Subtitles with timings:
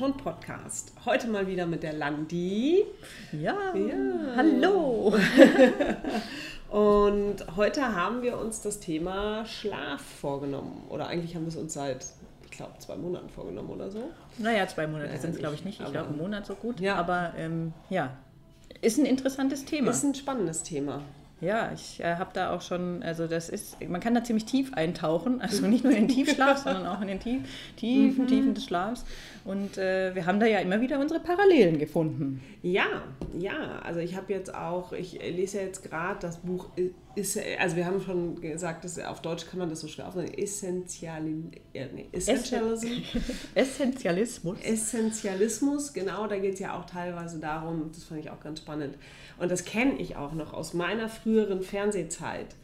[0.00, 0.94] Hund Podcast.
[1.04, 2.86] Heute mal wieder mit der Landi.
[3.32, 4.34] Ja, ja.
[4.34, 5.14] hallo.
[6.70, 10.84] Und heute haben wir uns das Thema Schlaf vorgenommen.
[10.88, 12.06] Oder eigentlich haben wir es uns seit,
[12.44, 14.10] ich glaube, zwei Monaten vorgenommen oder so.
[14.38, 15.80] Naja, zwei Monate sind es, glaube ich, nicht.
[15.80, 16.80] Ich glaube, einen Monat so gut.
[16.80, 16.94] Ja.
[16.94, 18.16] Aber ähm, ja,
[18.80, 19.90] ist ein interessantes Thema.
[19.90, 21.02] Ist ein spannendes Thema.
[21.40, 24.74] Ja, ich äh, habe da auch schon, also das ist, man kann da ziemlich tief
[24.74, 27.42] eintauchen, also nicht nur in den Tiefschlaf, sondern auch in den tief,
[27.76, 28.28] tiefen, mhm.
[28.28, 29.04] Tiefen des Schlafs.
[29.44, 32.42] Und äh, wir haben da ja immer wieder unsere Parallelen gefunden.
[32.62, 33.04] Ja,
[33.38, 36.66] ja, also ich habe jetzt auch, ich lese ja jetzt gerade das Buch,
[37.14, 40.32] ist, also wir haben schon gesagt, dass auf Deutsch kann man das so schwer aufnehmen,
[40.34, 42.88] Essentiali, äh, nee, Essentialism.
[43.54, 44.58] Essentialismus.
[44.62, 48.96] Essentialismus, genau, da geht es ja auch teilweise darum, das fand ich auch ganz spannend,
[49.38, 52.54] und das kenne ich auch noch aus meiner früheren Fernsehzeit,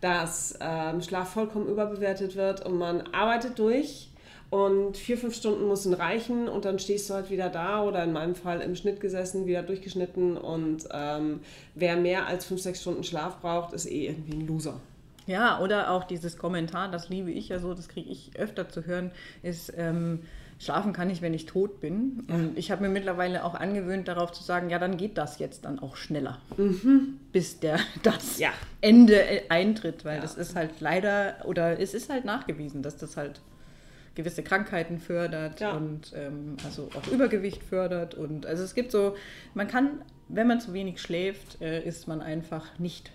[0.00, 4.10] dass ähm, Schlaf vollkommen überbewertet wird und man arbeitet durch
[4.54, 8.12] und vier, fünf Stunden müssen reichen und dann stehst du halt wieder da oder in
[8.12, 11.40] meinem Fall im Schnitt gesessen, wieder durchgeschnitten und ähm,
[11.74, 14.78] wer mehr als fünf, sechs Stunden Schlaf braucht, ist eh irgendwie ein Loser.
[15.26, 18.86] Ja, oder auch dieses Kommentar, das liebe ich ja so, das kriege ich öfter zu
[18.86, 19.10] hören,
[19.42, 20.20] ist, ähm,
[20.60, 22.24] schlafen kann ich, wenn ich tot bin.
[22.28, 25.64] Und ich habe mir mittlerweile auch angewöhnt, darauf zu sagen, ja, dann geht das jetzt
[25.64, 27.18] dann auch schneller, mhm.
[27.32, 28.50] bis der, das ja.
[28.80, 30.22] Ende äh, eintritt, weil ja.
[30.22, 33.40] das ist halt leider, oder es ist halt nachgewiesen, dass das halt
[34.14, 35.72] gewisse Krankheiten fördert ja.
[35.72, 38.14] und ähm, also auch Übergewicht fördert.
[38.14, 39.16] Und also es gibt so,
[39.54, 43.10] man kann, wenn man zu wenig schläft, äh, ist man einfach nicht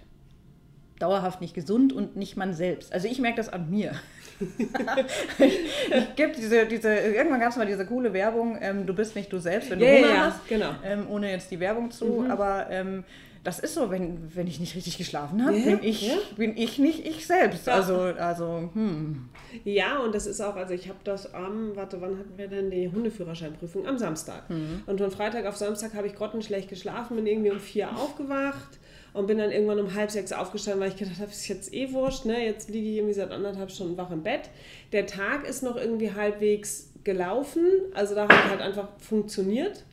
[1.00, 2.94] dauerhaft nicht gesund und nicht man selbst.
[2.94, 3.94] Also ich merke das an mir.
[5.40, 9.32] ich gibt diese, diese, irgendwann gab es mal diese coole Werbung, ähm, du bist nicht
[9.32, 10.72] du selbst, wenn du yeah, Hunger ja, hast, genau.
[10.84, 12.32] ähm, ohne jetzt die Werbung zu, mhm.
[12.32, 13.04] aber ähm,
[13.44, 16.18] das ist so, wenn, wenn ich nicht richtig geschlafen habe, yeah, bin, ich, yeah.
[16.36, 17.68] bin ich nicht ich selbst.
[17.68, 17.76] Ja.
[17.76, 19.30] Also, also, hm.
[19.64, 22.70] Ja, und das ist auch, also ich habe das am, warte, wann hatten wir denn
[22.70, 23.88] die Hundeführerscheinprüfung?
[23.88, 24.50] Am Samstag.
[24.50, 24.84] Mhm.
[24.86, 28.80] Und von Freitag auf Samstag habe ich grottenschlecht geschlafen, bin irgendwie um vier aufgewacht
[29.14, 31.94] und bin dann irgendwann um halb sechs aufgestanden, weil ich gedacht habe, ist jetzt eh
[31.94, 32.46] wurscht, ne?
[32.46, 34.50] jetzt liege ich irgendwie seit anderthalb Stunden wach im Bett.
[34.92, 37.64] Der Tag ist noch irgendwie halbwegs gelaufen,
[37.94, 39.86] also da hat halt einfach funktioniert.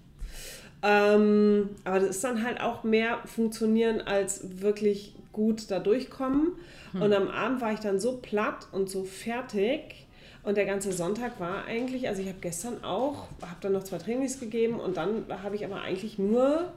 [0.82, 6.53] Ähm, aber das ist dann halt auch mehr funktionieren als wirklich gut da durchkommen.
[6.92, 7.03] Hm.
[7.03, 10.06] Und am Abend war ich dann so platt und so fertig.
[10.42, 13.98] Und der ganze Sonntag war eigentlich, also ich habe gestern auch, habe dann noch zwei
[13.98, 16.72] Trainings gegeben und dann habe ich aber eigentlich nur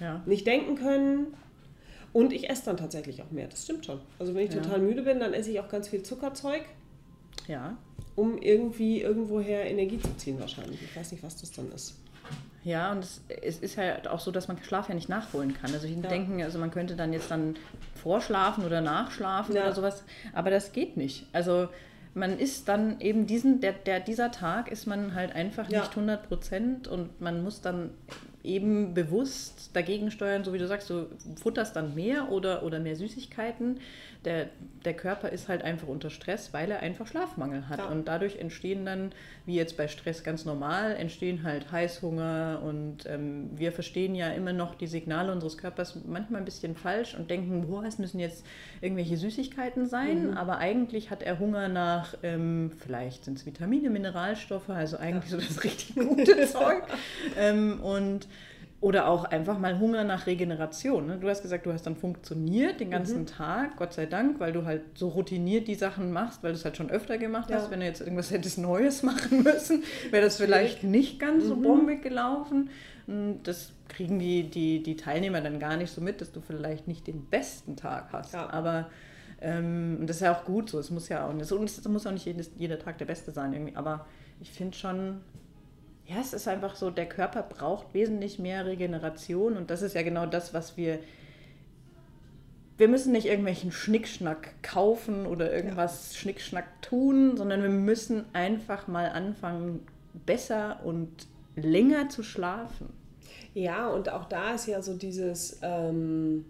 [0.00, 0.20] ja.
[0.26, 1.34] nicht denken können.
[2.12, 4.00] Und ich esse dann tatsächlich auch mehr, das stimmt schon.
[4.18, 4.60] Also wenn ich ja.
[4.60, 6.64] total müde bin, dann esse ich auch ganz viel Zuckerzeug.
[7.46, 7.76] Ja.
[8.16, 10.82] Um irgendwie irgendwoher Energie zu ziehen wahrscheinlich.
[10.82, 11.94] Ich weiß nicht, was das dann ist.
[12.62, 15.72] Ja, und es, es ist ja auch so, dass man Schlaf ja nicht nachholen kann.
[15.72, 16.02] Also ich ja.
[16.02, 17.56] denke, also man könnte dann jetzt dann
[17.94, 19.62] vorschlafen oder nachschlafen ja.
[19.62, 20.04] oder sowas,
[20.34, 21.26] aber das geht nicht.
[21.32, 21.68] Also
[22.12, 25.80] man ist dann eben diesen, der, der, dieser Tag ist man halt einfach ja.
[25.80, 27.90] nicht 100 Prozent und man muss dann
[28.42, 31.06] eben bewusst dagegen steuern, so wie du sagst, du
[31.40, 33.80] futterst dann mehr oder, oder mehr Süßigkeiten.
[34.24, 34.50] Der,
[34.84, 37.78] der Körper ist halt einfach unter Stress, weil er einfach Schlafmangel hat.
[37.78, 37.86] Ja.
[37.86, 39.12] Und dadurch entstehen dann,
[39.46, 44.52] wie jetzt bei Stress ganz normal, entstehen halt Heißhunger und ähm, wir verstehen ja immer
[44.52, 48.44] noch die Signale unseres Körpers manchmal ein bisschen falsch und denken, boah, es müssen jetzt
[48.80, 50.36] irgendwelche Süßigkeiten sein, mhm.
[50.36, 55.38] aber eigentlich hat er Hunger nach, ähm, vielleicht sind es Vitamine, Mineralstoffe, also eigentlich ja.
[55.40, 56.82] so das richtig gute Zeug.
[57.38, 58.28] Ähm, und
[58.80, 61.06] oder auch einfach mal Hunger nach Regeneration.
[61.06, 61.18] Ne?
[61.18, 63.26] Du hast gesagt, du hast dann funktioniert den ganzen mhm.
[63.26, 66.64] Tag, Gott sei Dank, weil du halt so routiniert die Sachen machst, weil du es
[66.64, 67.56] halt schon öfter gemacht ja.
[67.56, 67.70] hast.
[67.70, 71.62] Wenn du jetzt irgendwas hättest Neues machen müssen, wäre das vielleicht nicht ganz so mhm.
[71.62, 72.70] bombig gelaufen.
[73.42, 77.06] Das kriegen die, die, die Teilnehmer dann gar nicht so mit, dass du vielleicht nicht
[77.06, 78.32] den besten Tag hast.
[78.32, 78.48] Ja.
[78.48, 78.88] Aber
[79.42, 80.78] ähm, das ist ja auch gut so.
[80.78, 83.76] Es muss ja auch, es muss auch nicht jedes, jeder Tag der beste sein irgendwie.
[83.76, 84.06] Aber
[84.40, 85.20] ich finde schon,
[86.10, 90.02] ja, es ist einfach so, der Körper braucht wesentlich mehr Regeneration und das ist ja
[90.02, 90.98] genau das, was wir.
[92.78, 96.20] Wir müssen nicht irgendwelchen Schnickschnack kaufen oder irgendwas ja.
[96.20, 99.86] Schnickschnack tun, sondern wir müssen einfach mal anfangen,
[100.26, 101.10] besser und
[101.56, 102.88] länger zu schlafen.
[103.52, 105.60] Ja, und auch da ist ja so dieses.
[105.62, 106.46] Ähm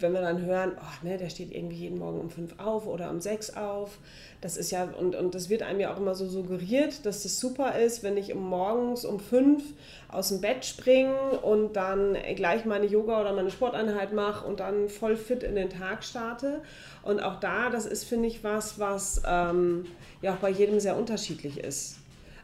[0.00, 3.10] wenn wir dann hören, oh, ne, der steht irgendwie jeden Morgen um fünf auf oder
[3.10, 3.98] um sechs auf,
[4.40, 7.40] das ist ja, und, und das wird einem ja auch immer so suggeriert, dass das
[7.40, 9.62] super ist, wenn ich morgens um fünf
[10.08, 14.88] aus dem Bett springe und dann gleich meine Yoga oder meine Sporteinheit mache und dann
[14.88, 16.60] voll fit in den Tag starte.
[17.02, 19.86] Und auch da, das ist, finde ich, was, was ähm,
[20.22, 21.96] ja auch bei jedem sehr unterschiedlich ist.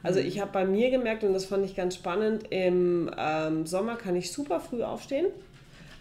[0.03, 0.27] Also mhm.
[0.27, 4.17] ich habe bei mir gemerkt, und das fand ich ganz spannend, im ähm, Sommer kann
[4.17, 5.27] ich super früh aufstehen.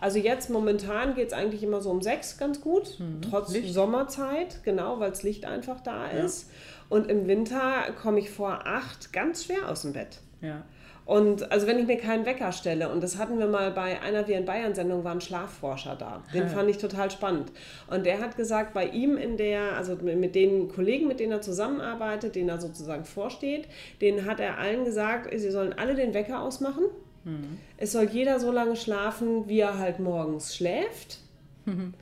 [0.04, 3.22] Also jetzt momentan geht es eigentlich immer so um sechs ganz gut, mhm.
[3.22, 3.74] trotz Licht.
[3.74, 6.26] Sommerzeit, genau, weil das Licht einfach da ja.
[6.26, 6.52] ist.
[6.90, 10.20] Und im Winter komme ich vor acht ganz schwer aus dem Bett.
[10.42, 10.66] Ja.
[11.06, 14.28] Und also wenn ich mir keinen Wecker stelle, und das hatten wir mal bei einer
[14.28, 16.22] Wir in Bayern-Sendung, war ein Schlafforscher da.
[16.34, 17.54] Den fand ich total spannend.
[17.90, 21.42] Und der hat gesagt, bei ihm in der, also mit den Kollegen, mit denen er
[21.42, 23.70] zusammenarbeitet, denen er sozusagen vorsteht,
[24.02, 26.84] denen hat er allen gesagt, sie sollen alle den Wecker ausmachen.
[27.26, 27.58] Mhm.
[27.78, 31.20] Es soll jeder so lange schlafen, wie er halt morgens schläft.
[31.66, 31.94] Mhm.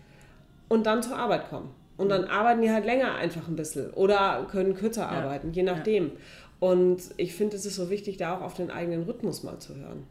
[0.70, 1.70] Und dann zur Arbeit kommen.
[1.98, 5.10] Und dann arbeiten die halt länger einfach ein bisschen oder können kürzer ja.
[5.10, 6.06] arbeiten, je nachdem.
[6.06, 6.12] Ja.
[6.60, 9.76] Und ich finde, es ist so wichtig, da auch auf den eigenen Rhythmus mal zu
[9.76, 10.04] hören.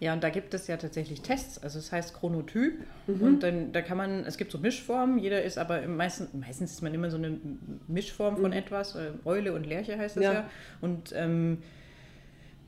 [0.00, 1.62] Ja, und da gibt es ja tatsächlich Tests.
[1.62, 2.80] Also es das heißt Chronotyp.
[3.06, 3.22] Mhm.
[3.22, 6.82] Und dann da kann man, es gibt so Mischformen, jeder ist aber meistens, meistens ist
[6.82, 7.38] man immer so eine
[7.86, 8.56] Mischform von mhm.
[8.56, 8.94] etwas.
[8.94, 10.32] Äh, Eule und Lerche heißt das ja.
[10.32, 10.50] ja.
[10.80, 11.58] Und ähm,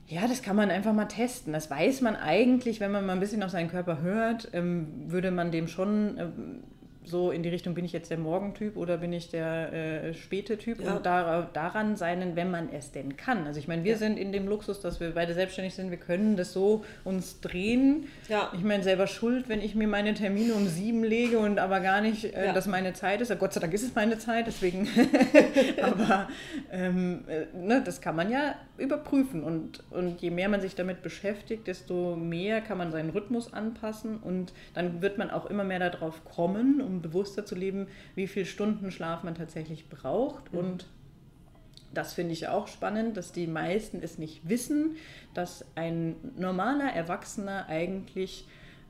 [0.07, 1.53] ja, das kann man einfach mal testen.
[1.53, 5.31] Das weiß man eigentlich, wenn man mal ein bisschen auf seinen Körper hört, ähm, würde
[5.31, 6.63] man dem schon ähm,
[7.05, 10.59] so in die Richtung, bin ich jetzt der Morgentyp oder bin ich der äh, späte
[10.59, 10.95] Typ ja.
[10.95, 13.47] und da, daran sein, wenn man es denn kann.
[13.47, 13.99] Also ich meine, wir ja.
[13.99, 18.07] sind in dem Luxus, dass wir beide selbstständig sind, wir können das so uns drehen.
[18.29, 18.51] Ja.
[18.55, 22.01] Ich meine, selber schuld, wenn ich mir meine Termine um sieben lege und aber gar
[22.01, 23.37] nicht, äh, dass meine Zeit ist.
[23.39, 24.89] Gott sei Dank ist es meine Zeit, deswegen.
[25.83, 26.29] aber
[26.71, 31.03] ähm, äh, ne, das kann man ja überprüfen und, und je mehr man sich damit
[31.03, 35.79] beschäftigt, desto mehr kann man seinen Rhythmus anpassen und dann wird man auch immer mehr
[35.79, 40.53] darauf kommen, um bewusster zu leben, wie viele Stunden Schlaf man tatsächlich braucht.
[40.53, 40.59] Mhm.
[40.59, 40.87] Und
[41.95, 44.97] das finde ich auch spannend, dass die meisten es nicht wissen,
[45.35, 48.47] dass ein normaler Erwachsener eigentlich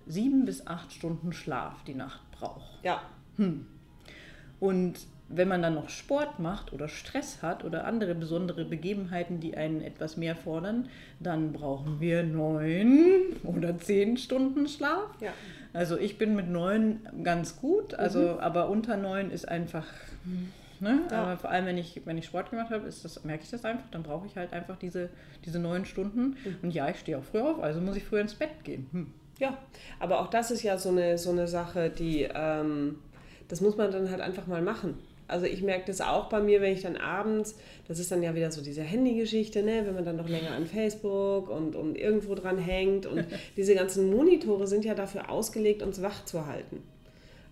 [0.06, 2.84] sieben bis acht Stunden Schlaf die Nacht braucht.
[2.84, 3.02] Ja.
[3.37, 3.66] Hm.
[4.60, 4.94] Und
[5.28, 9.81] wenn man dann noch Sport macht oder Stress hat oder andere besondere Begebenheiten, die einen
[9.81, 10.88] etwas mehr fordern,
[11.20, 15.08] dann brauchen wir neun oder zehn Stunden Schlaf.
[15.20, 15.32] Ja.
[15.72, 18.38] Also ich bin mit neun ganz gut, also mhm.
[18.38, 19.86] aber unter neun ist einfach.
[20.80, 21.00] Ne?
[21.10, 21.22] Ja.
[21.22, 23.64] Aber vor allem, wenn ich, wenn ich Sport gemacht habe, ist das, merke ich das
[23.64, 23.88] einfach.
[23.92, 25.10] Dann brauche ich halt einfach diese,
[25.44, 26.36] diese neun Stunden.
[26.44, 26.56] Mhm.
[26.60, 28.88] Und ja, ich stehe auch früh auf, also muss ich früher ins Bett gehen.
[28.90, 29.06] Hm.
[29.38, 29.58] Ja,
[30.00, 32.98] aber auch das ist ja so eine, so eine Sache, die, ähm,
[33.48, 34.98] das muss man dann halt einfach mal machen.
[35.32, 37.56] Also ich merke das auch bei mir, wenn ich dann abends,
[37.88, 40.67] das ist dann ja wieder so diese Handygeschichte, ne, wenn man dann noch länger an
[40.67, 43.25] Facebook und, und irgendwo dran hängt und
[43.56, 46.82] diese ganzen Monitore sind ja dafür ausgelegt, uns wach zu halten.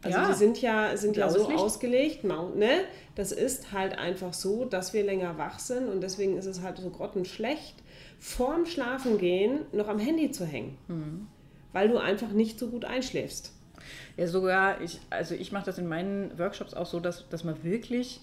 [0.03, 0.29] Also ja.
[0.29, 2.85] die sind ja, sind ja so ausgelegt, ne?
[3.15, 6.79] Das ist halt einfach so, dass wir länger wach sind und deswegen ist es halt
[6.79, 7.75] so grottenschlecht,
[8.19, 10.77] vorm Schlafengehen noch am Handy zu hängen.
[10.89, 11.27] Mhm.
[11.73, 13.53] Weil du einfach nicht so gut einschläfst.
[14.17, 17.63] Ja, sogar, ich, also ich mache das in meinen Workshops auch so, dass, dass man
[17.63, 18.21] wirklich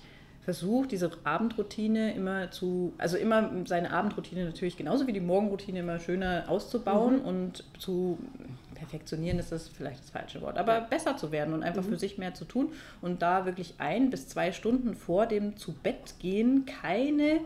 [0.48, 6.00] versucht, diese Abendroutine immer zu, also immer seine Abendroutine natürlich genauso wie die Morgenroutine immer
[6.00, 7.26] schöner auszubauen mhm.
[7.26, 8.18] und zu
[8.76, 11.90] perfektionieren ist das vielleicht das falsche Wort, aber besser zu werden und einfach mhm.
[11.90, 12.70] für sich mehr zu tun
[13.02, 17.42] und da wirklich ein bis zwei Stunden vor dem zu Bett gehen keine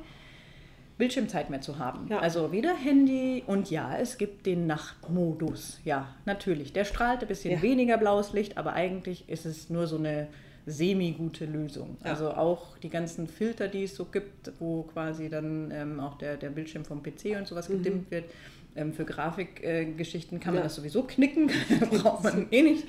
[1.02, 2.08] Bildschirmzeit mehr zu haben.
[2.10, 2.20] Ja.
[2.20, 5.80] Also wieder Handy und ja, es gibt den Nachtmodus.
[5.84, 6.74] Ja, natürlich.
[6.74, 7.62] Der strahlt ein bisschen ja.
[7.64, 10.28] weniger blaues Licht, aber eigentlich ist es nur so eine
[10.68, 11.98] semi-gute Lösung.
[12.04, 12.12] Ja.
[12.12, 16.38] Also auch die ganzen Filter, die es so gibt, wo quasi dann ähm, auch der,
[16.38, 17.78] der Bildschirm vom PC und sowas mhm.
[17.80, 18.26] gedimmt wird,
[18.76, 20.64] ähm, für Grafikgeschichten äh, kann man ja.
[20.64, 21.52] das sowieso knicken,
[21.92, 22.88] braucht man eh nicht.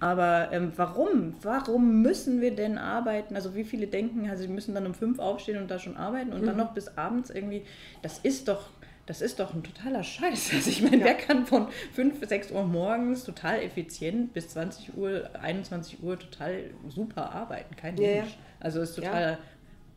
[0.00, 1.34] Aber ähm, warum?
[1.42, 3.34] Warum müssen wir denn arbeiten?
[3.34, 6.32] Also wie viele denken, also sie müssen dann um fünf aufstehen und da schon arbeiten
[6.32, 6.46] und mhm.
[6.46, 7.62] dann noch bis abends irgendwie,
[8.02, 8.68] das ist doch
[9.06, 10.52] das ist doch ein totaler Scheiß.
[10.54, 11.06] Also ich meine, ja.
[11.06, 16.18] wer kann von 5 bis 6 Uhr morgens total effizient bis 20 Uhr, 21 Uhr
[16.18, 17.74] total super arbeiten?
[17.74, 18.38] Kein ja, Mensch.
[18.60, 19.38] Also ist total ja.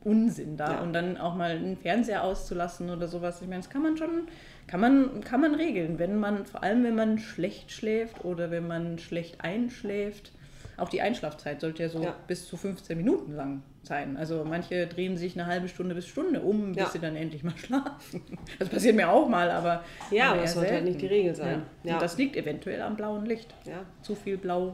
[0.03, 0.81] Unsinn da.
[0.81, 3.41] Und dann auch mal einen Fernseher auszulassen oder sowas.
[3.41, 4.27] Ich meine, das kann man schon
[4.67, 8.67] kann man, kann man regeln, wenn man, vor allem wenn man schlecht schläft oder wenn
[8.67, 10.31] man schlecht einschläft.
[10.77, 12.15] Auch die Einschlafzeit sollte ja so ja.
[12.27, 14.17] bis zu 15 Minuten lang sein.
[14.17, 16.89] Also manche drehen sich eine halbe Stunde bis Stunde um, bis ja.
[16.89, 18.21] sie dann endlich mal schlafen.
[18.59, 19.83] Das passiert mir auch mal, aber.
[20.11, 21.63] Ja, aber das sollte halt nicht die Regel sein.
[21.83, 21.93] Ja.
[21.93, 23.53] Und das liegt eventuell am blauen Licht.
[23.65, 23.85] Ja.
[24.01, 24.73] Zu viel Blau.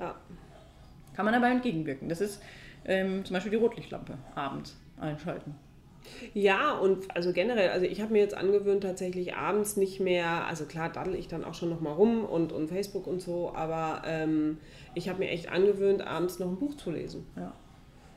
[1.13, 2.09] Kann man aber entgegenwirken.
[2.09, 2.41] Das ist
[2.85, 5.55] ähm, zum Beispiel die Rotlichtlampe abends einschalten.
[6.33, 10.65] Ja, und also generell, also ich habe mir jetzt angewöhnt, tatsächlich abends nicht mehr, also
[10.65, 14.03] klar daddel ich dann auch schon noch mal rum und, und Facebook und so, aber
[14.05, 14.57] ähm,
[14.93, 17.25] ich habe mir echt angewöhnt, abends noch ein Buch zu lesen.
[17.35, 17.53] Ja.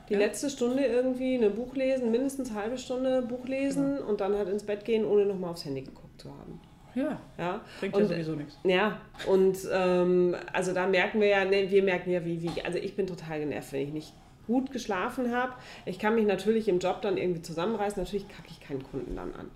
[0.09, 0.19] Die ja.
[0.19, 4.09] letzte Stunde irgendwie ein Buch lesen, mindestens eine halbe Stunde Buch lesen genau.
[4.09, 6.59] und dann halt ins Bett gehen, ohne noch mal aufs Handy geguckt zu haben.
[6.93, 7.61] Ja, ja.
[7.79, 8.57] bringt und, ja sowieso nichts.
[8.63, 12.77] Ja, und ähm, also da merken wir ja, ne, wir merken ja, wie, wie, also
[12.77, 14.13] ich bin total genervt, wenn ich nicht
[14.47, 15.53] gut geschlafen habe.
[15.85, 18.01] Ich kann mich natürlich im Job dann irgendwie zusammenreißen.
[18.01, 19.49] Natürlich kacke ich keinen Kunden dann an.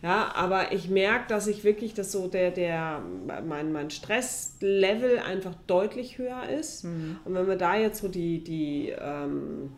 [0.00, 3.02] Ja, aber ich merke, dass ich wirklich, dass so der, der,
[3.44, 6.84] mein, mein Stresslevel einfach deutlich höher ist.
[6.84, 7.18] Mhm.
[7.24, 9.72] Und wenn wir da jetzt so die, die ähm,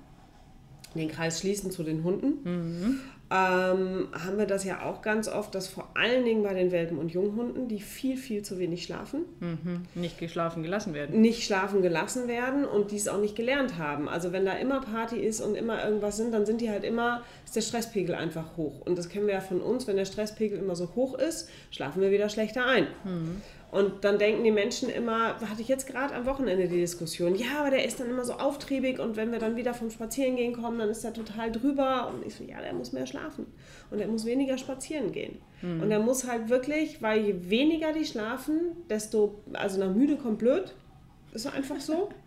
[0.95, 5.55] den Kreis schließen zu den Hunden, mhm ähm, haben wir das ja auch ganz oft,
[5.55, 9.21] dass vor allen Dingen bei den Welpen- und Junghunden, die viel, viel zu wenig schlafen.
[9.39, 9.83] Mhm.
[9.95, 11.21] Nicht geschlafen gelassen werden.
[11.21, 14.09] Nicht schlafen gelassen werden und die es auch nicht gelernt haben.
[14.09, 17.23] Also wenn da immer Party ist und immer irgendwas sind, dann sind die halt immer,
[17.45, 18.81] ist der Stresspegel einfach hoch.
[18.81, 22.03] Und das kennen wir ja von uns, wenn der Stresspegel immer so hoch ist, schlafen
[22.03, 22.89] wir wieder schlechter ein.
[23.05, 23.43] Mhm.
[23.71, 27.61] Und dann denken die Menschen immer, hatte ich jetzt gerade am Wochenende die Diskussion, ja,
[27.61, 30.79] aber der ist dann immer so auftriebig und wenn wir dann wieder vom Spazierengehen kommen,
[30.79, 32.13] dann ist er total drüber.
[32.13, 33.47] Und ich so, ja, der muss mehr schlafen
[33.91, 35.39] und er muss weniger spazieren gehen.
[35.63, 35.83] Mhm.
[35.83, 40.39] Und er muss halt wirklich, weil je weniger die schlafen, desto, also nach müde kommt
[40.39, 40.75] blöd,
[41.33, 42.09] ist einfach so.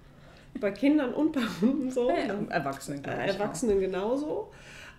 [0.59, 2.09] bei Kindern und bei Hunden so.
[2.09, 4.51] Ja, Erwachsenen, äh, Erwachsenen genauso.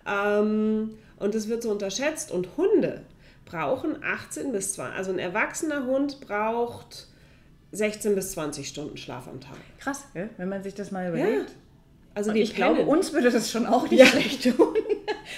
[0.05, 2.31] Ähm, und das wird so unterschätzt.
[2.31, 3.01] Und Hunde,
[3.45, 7.07] brauchen 18 bis 20, also ein erwachsener Hund braucht
[7.71, 9.57] 16 bis 20 Stunden Schlaf am Tag.
[9.79, 11.49] Krass, wenn man sich das mal überlegt.
[11.49, 11.55] Ja.
[12.15, 12.75] Also ich pennen.
[12.75, 14.05] glaube, uns würde das schon auch nicht ja.
[14.05, 14.73] schlecht tun.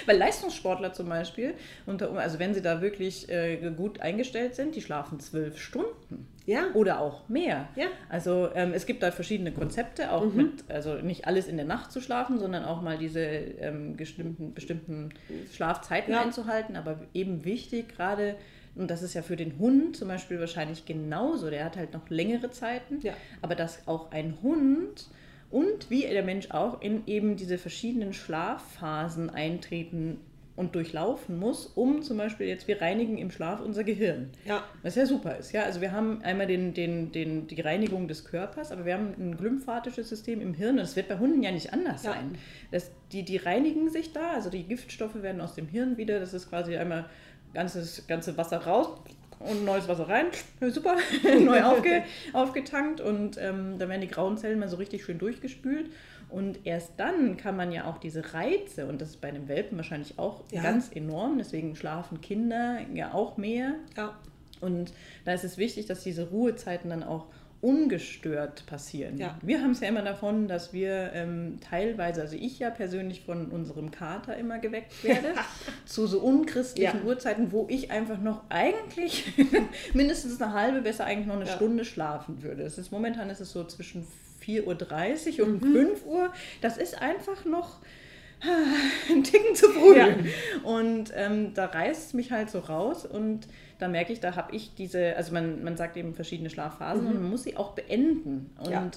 [0.08, 1.52] Weil Leistungssportler zum Beispiel,
[1.84, 6.26] unter, also wenn sie da wirklich äh, gut eingestellt sind, die schlafen zwölf Stunden.
[6.46, 6.68] Ja.
[6.72, 7.68] Oder auch mehr.
[7.76, 7.88] Ja.
[8.08, 10.36] Also ähm, es gibt da verschiedene Konzepte, auch mhm.
[10.36, 14.54] mit, also nicht alles in der Nacht zu schlafen, sondern auch mal diese ähm, bestimmten,
[14.54, 15.10] bestimmten
[15.54, 16.22] Schlafzeiten ja.
[16.22, 16.76] einzuhalten.
[16.76, 18.36] Aber eben wichtig, gerade
[18.74, 21.50] und das ist ja für den Hund zum Beispiel wahrscheinlich genauso.
[21.50, 23.00] Der hat halt noch längere Zeiten.
[23.02, 23.12] Ja.
[23.42, 25.10] Aber dass auch ein Hund
[25.50, 30.18] und wie der Mensch auch in eben diese verschiedenen Schlafphasen eintreten
[30.58, 34.30] und durchlaufen muss, um zum Beispiel jetzt, wir reinigen im Schlaf unser Gehirn.
[34.44, 34.64] Ja.
[34.82, 35.52] Was ja super ist.
[35.52, 35.62] Ja?
[35.62, 39.36] Also wir haben einmal den, den, den, die Reinigung des Körpers, aber wir haben ein
[39.36, 42.12] glymphatisches System im Hirn und das wird bei Hunden ja nicht anders ja.
[42.12, 42.36] sein.
[42.72, 46.34] Das, die, die reinigen sich da, also die Giftstoffe werden aus dem Hirn wieder, das
[46.34, 47.04] ist quasi einmal
[47.54, 48.98] ganzes ganze Wasser raus,
[49.40, 50.26] und neues Wasser rein.
[50.60, 50.96] Super,
[51.40, 55.90] neu aufge, aufgetankt und ähm, dann werden die grauen Zellen mal so richtig schön durchgespült.
[56.30, 59.78] Und erst dann kann man ja auch diese Reize, und das ist bei einem Welpen
[59.78, 60.62] wahrscheinlich auch ja.
[60.62, 63.76] ganz enorm, deswegen schlafen Kinder ja auch mehr.
[63.96, 64.14] Ja.
[64.60, 64.92] Und
[65.24, 67.26] da ist es wichtig, dass diese Ruhezeiten dann auch
[67.60, 69.18] ungestört passieren.
[69.18, 69.36] Ja.
[69.42, 73.46] Wir haben es ja immer davon, dass wir ähm, teilweise, also ich ja persönlich von
[73.46, 75.34] unserem Kater immer geweckt werde,
[75.84, 77.04] zu so unchristlichen ja.
[77.04, 79.32] Uhrzeiten, wo ich einfach noch eigentlich
[79.92, 81.52] mindestens eine halbe, besser eigentlich noch eine ja.
[81.52, 82.62] Stunde schlafen würde.
[82.62, 84.06] Es ist, momentan ist es so zwischen
[84.44, 85.72] 4.30 Uhr und mhm.
[85.72, 86.32] 5 Uhr.
[86.60, 87.80] Das ist einfach noch
[89.10, 90.00] ein Ticken zu früh.
[90.62, 93.48] Und ähm, da reißt es mich halt so raus und
[93.78, 97.10] da merke ich, da habe ich diese, also man, man sagt eben verschiedene Schlafphasen mhm.
[97.10, 98.50] und man muss sie auch beenden.
[98.58, 98.90] Und ja.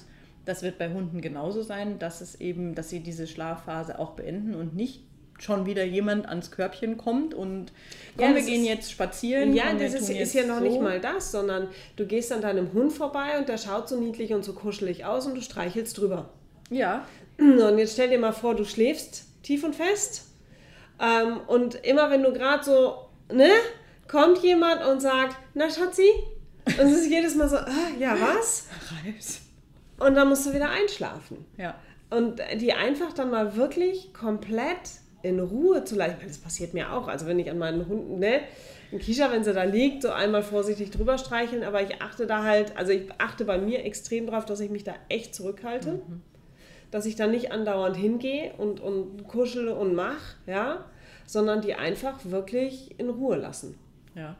[0.45, 4.55] das wird bei Hunden genauso sein, dass es eben, dass sie diese Schlafphase auch beenden
[4.55, 5.01] und nicht
[5.39, 7.71] schon wieder jemand ans Körbchen kommt und
[8.15, 9.55] komm, ja, wir gehen jetzt spazieren.
[9.55, 10.63] Ja, das ist, ist, ja noch so.
[10.63, 14.33] nicht mal das, sondern du gehst an deinem Hund vorbei und der schaut so niedlich
[14.33, 16.29] und so kuschelig aus und du streichelst drüber.
[16.69, 17.05] Ja.
[17.39, 20.27] Und jetzt stell dir mal vor, du schläfst tief und fest
[21.01, 23.49] ähm, und immer wenn du gerade so, ne,
[24.11, 26.09] kommt jemand und sagt, na Schatzi?
[26.65, 28.67] Und es ist jedes Mal so, ah, ja was?
[29.05, 29.41] Reis.
[29.97, 31.45] Und dann musst du wieder einschlafen.
[31.57, 31.75] Ja.
[32.09, 36.17] Und die einfach dann mal wirklich komplett in Ruhe zu lassen.
[36.27, 37.07] Das passiert mir auch.
[37.07, 38.41] Also wenn ich an meinen Hunden, ne,
[38.91, 42.43] in Kisha, wenn sie da liegt, so einmal vorsichtig drüber streicheln, aber ich achte da
[42.43, 45.93] halt, also ich achte bei mir extrem drauf, dass ich mich da echt zurückhalte.
[45.93, 46.21] Mhm.
[46.89, 50.83] Dass ich da nicht andauernd hingehe und, und kuschel und mach, ja,
[51.25, 53.77] sondern die einfach wirklich in Ruhe lassen.
[54.15, 54.35] Ja.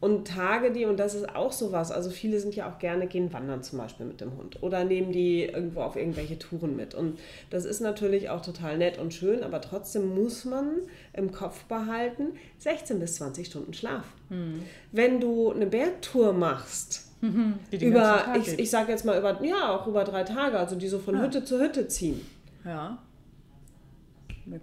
[0.00, 3.32] Und Tage, die, und das ist auch sowas, also viele sind ja auch gerne, gehen
[3.32, 6.94] wandern zum Beispiel mit dem Hund oder nehmen die irgendwo auf irgendwelche Touren mit.
[6.94, 7.18] Und
[7.50, 10.68] das ist natürlich auch total nett und schön, aber trotzdem muss man
[11.14, 14.04] im Kopf behalten, 16 bis 20 Stunden Schlaf.
[14.28, 14.62] Mhm.
[14.92, 17.08] Wenn du eine Bergtour machst,
[17.72, 21.00] über, ich, ich sage jetzt mal über, ja, auch über drei Tage, also die so
[21.00, 21.22] von ja.
[21.22, 22.24] Hütte zu Hütte ziehen.
[22.64, 22.98] Ja.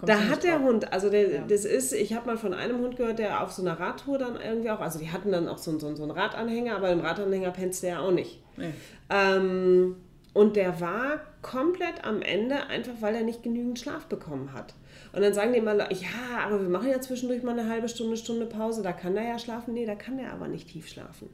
[0.05, 0.67] Da hat der drauf.
[0.67, 1.43] Hund, also der, ja.
[1.47, 4.37] das ist, ich habe mal von einem Hund gehört, der auf so einer Radtour dann
[4.39, 7.51] irgendwie auch, also die hatten dann auch so, so, so einen Radanhänger, aber im Radanhänger
[7.51, 8.41] pennst du ja auch nicht.
[8.57, 8.73] Nee.
[9.09, 9.95] Ähm,
[10.33, 14.73] und der war komplett am Ende, einfach weil er nicht genügend Schlaf bekommen hat.
[15.13, 18.17] Und dann sagen die immer, ja, aber wir machen ja zwischendurch mal eine halbe Stunde,
[18.17, 19.73] Stunde Pause, da kann der ja schlafen.
[19.73, 21.29] Nee, da kann der aber nicht tief schlafen.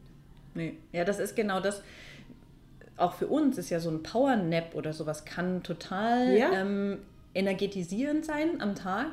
[0.54, 1.82] Nee, ja, das ist genau das.
[2.96, 6.52] Auch für uns ist ja so ein Powernap oder sowas kann total ja.
[6.52, 7.00] ähm,
[7.34, 9.08] energetisierend sein am Tag,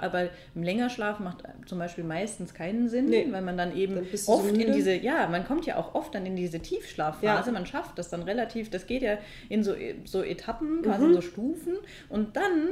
[0.00, 3.26] aber im Längerschlaf macht zum Beispiel meistens keinen Sinn, nee.
[3.30, 6.14] weil man dann eben dann oft so in diese, ja, man kommt ja auch oft
[6.14, 7.52] dann in diese Tiefschlafphase, ja.
[7.52, 9.74] man schafft das dann relativ, das geht ja in so,
[10.04, 11.14] so Etappen, quasi mhm.
[11.14, 11.74] so Stufen
[12.10, 12.68] und dann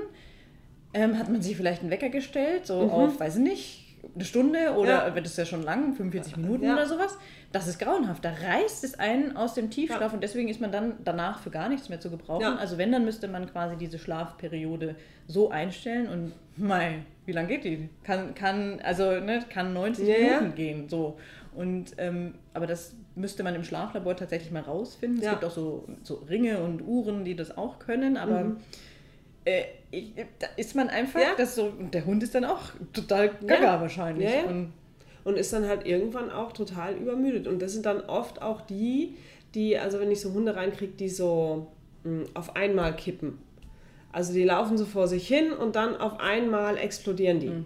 [0.93, 2.91] ähm, hat man sich vielleicht einen Wecker gestellt, so mhm.
[2.91, 5.15] auf, weiß ich nicht, eine Stunde oder ja.
[5.15, 6.75] wird es ja schon lang, 45 Minuten ja.
[6.75, 7.17] oder sowas.
[7.53, 8.25] Das ist grauenhaft.
[8.25, 10.09] Da reißt es einen aus dem Tiefschlaf ja.
[10.13, 12.59] und deswegen ist man dann danach für gar nichts mehr zu gebrauchen.
[12.59, 17.65] Also wenn, dann müsste man quasi diese Schlafperiode so einstellen und mei, wie lange geht
[17.65, 17.89] die?
[18.05, 20.89] Kann, kann, also, ne, kann 90 Minuten gehen.
[20.89, 21.19] So.
[21.55, 25.23] Und, ähm, aber das müsste man im Schlaflabor tatsächlich mal rausfinden.
[25.23, 28.57] Es gibt auch so, so Ringe und Uhren, die das auch können, aber mhm.
[29.45, 29.65] Äh,
[30.57, 31.35] ist man einfach, ja.
[31.37, 32.61] das so, der Hund ist dann auch
[32.93, 33.81] total gaga ja.
[33.81, 34.31] wahrscheinlich.
[34.31, 34.73] Ja, und,
[35.25, 37.47] und ist dann halt irgendwann auch total übermüdet.
[37.47, 39.17] Und das sind dann oft auch die,
[39.55, 41.69] die, also wenn ich so Hunde reinkriege, die so
[42.05, 43.39] mh, hm, auf einmal kippen.
[44.13, 47.49] Also die laufen so vor sich hin und dann auf einmal explodieren die.
[47.49, 47.65] Mhm.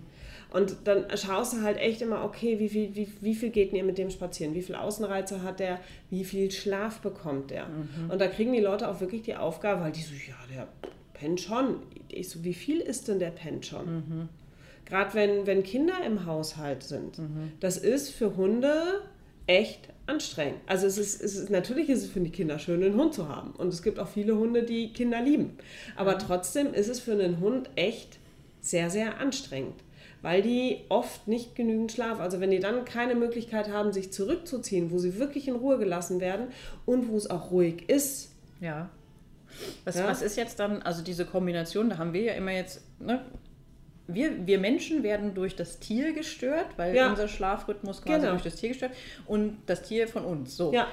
[0.53, 3.79] Und dann schaust du halt echt immer, okay, wie viel, wie, wie viel geht denn
[3.79, 4.55] ihr mit dem spazieren?
[4.55, 5.81] Wie viel Außenreize hat der?
[6.11, 7.67] Wie viel Schlaf bekommt der?
[7.67, 8.11] Mhm.
[8.11, 10.69] Und da kriegen die Leute auch wirklich die Aufgabe, weil die so, ja, der
[11.15, 11.77] pennt schon.
[12.09, 13.95] Ich so, wie viel ist denn der pennt schon?
[13.95, 14.29] Mhm.
[14.85, 17.19] Gerade wenn, wenn Kinder im Haushalt sind.
[17.19, 17.53] Mhm.
[17.61, 19.01] Das ist für Hunde
[19.47, 20.61] echt anstrengend.
[20.67, 23.29] Also es ist, es ist natürlich ist es für die Kinder schön, einen Hund zu
[23.29, 23.53] haben.
[23.53, 25.57] Und es gibt auch viele Hunde, die Kinder lieben.
[25.97, 28.19] Aber trotzdem ist es für einen Hund echt
[28.61, 29.85] sehr, sehr anstrengend
[30.25, 34.91] weil die oft nicht genügend Schlaf, also wenn die dann keine Möglichkeit haben, sich zurückzuziehen,
[34.91, 36.47] wo sie wirklich in Ruhe gelassen werden
[36.87, 38.33] und wo es auch ruhig ist.
[38.59, 38.89] Ja.
[39.85, 40.07] Was, ja.
[40.07, 43.25] was ist jetzt dann, also diese Kombination, da haben wir ja immer jetzt, ne,
[44.07, 47.09] wir, wir Menschen werden durch das Tier gestört, weil ja.
[47.09, 48.33] unser Schlafrhythmus quasi genau.
[48.33, 48.93] durch das Tier gestört
[49.27, 50.57] und das Tier von uns.
[50.57, 50.73] So.
[50.73, 50.89] Ja.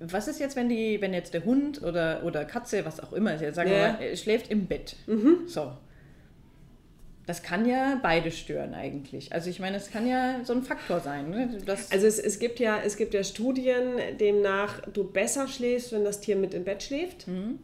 [0.00, 3.38] Was ist jetzt, wenn die, wenn jetzt der Hund oder, oder Katze, was auch immer,
[3.38, 3.98] sagen ja.
[4.00, 4.96] wir mal, schläft im Bett.
[5.06, 5.46] Mhm.
[5.46, 5.72] So
[7.26, 9.32] das kann ja beide stören eigentlich.
[9.32, 11.30] Also ich meine, es kann ja so ein Faktor sein.
[11.30, 11.58] Ne?
[11.66, 16.20] also es, es, gibt ja, es gibt ja Studien, demnach du besser schläfst, wenn das
[16.20, 17.28] Tier mit im Bett schläft.
[17.28, 17.60] Mhm.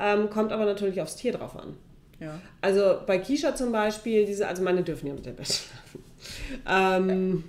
[0.00, 1.76] Ähm, kommt aber natürlich aufs Tier drauf an.
[2.20, 2.40] Ja.
[2.60, 6.04] Also bei Kisha zum Beispiel, diese, also meine dürfen ja mit dem Bett schlafen.
[6.68, 7.44] Ähm,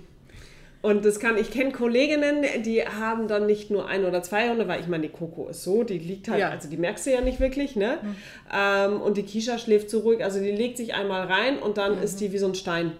[0.82, 4.66] und das kann, ich kenne Kolleginnen, die haben dann nicht nur ein oder zwei Hunde,
[4.66, 6.48] weil ich meine, die Coco ist so, die liegt halt, ja.
[6.48, 7.98] also die merkst du ja nicht wirklich, ne?
[8.02, 8.16] Mhm.
[8.52, 11.96] Ähm, und die Kisha schläft so ruhig, also die legt sich einmal rein und dann
[11.96, 12.02] mhm.
[12.02, 12.92] ist die wie so ein Stein.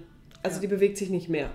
[0.43, 0.63] Also ja.
[0.63, 1.51] die bewegt sich nicht mehr.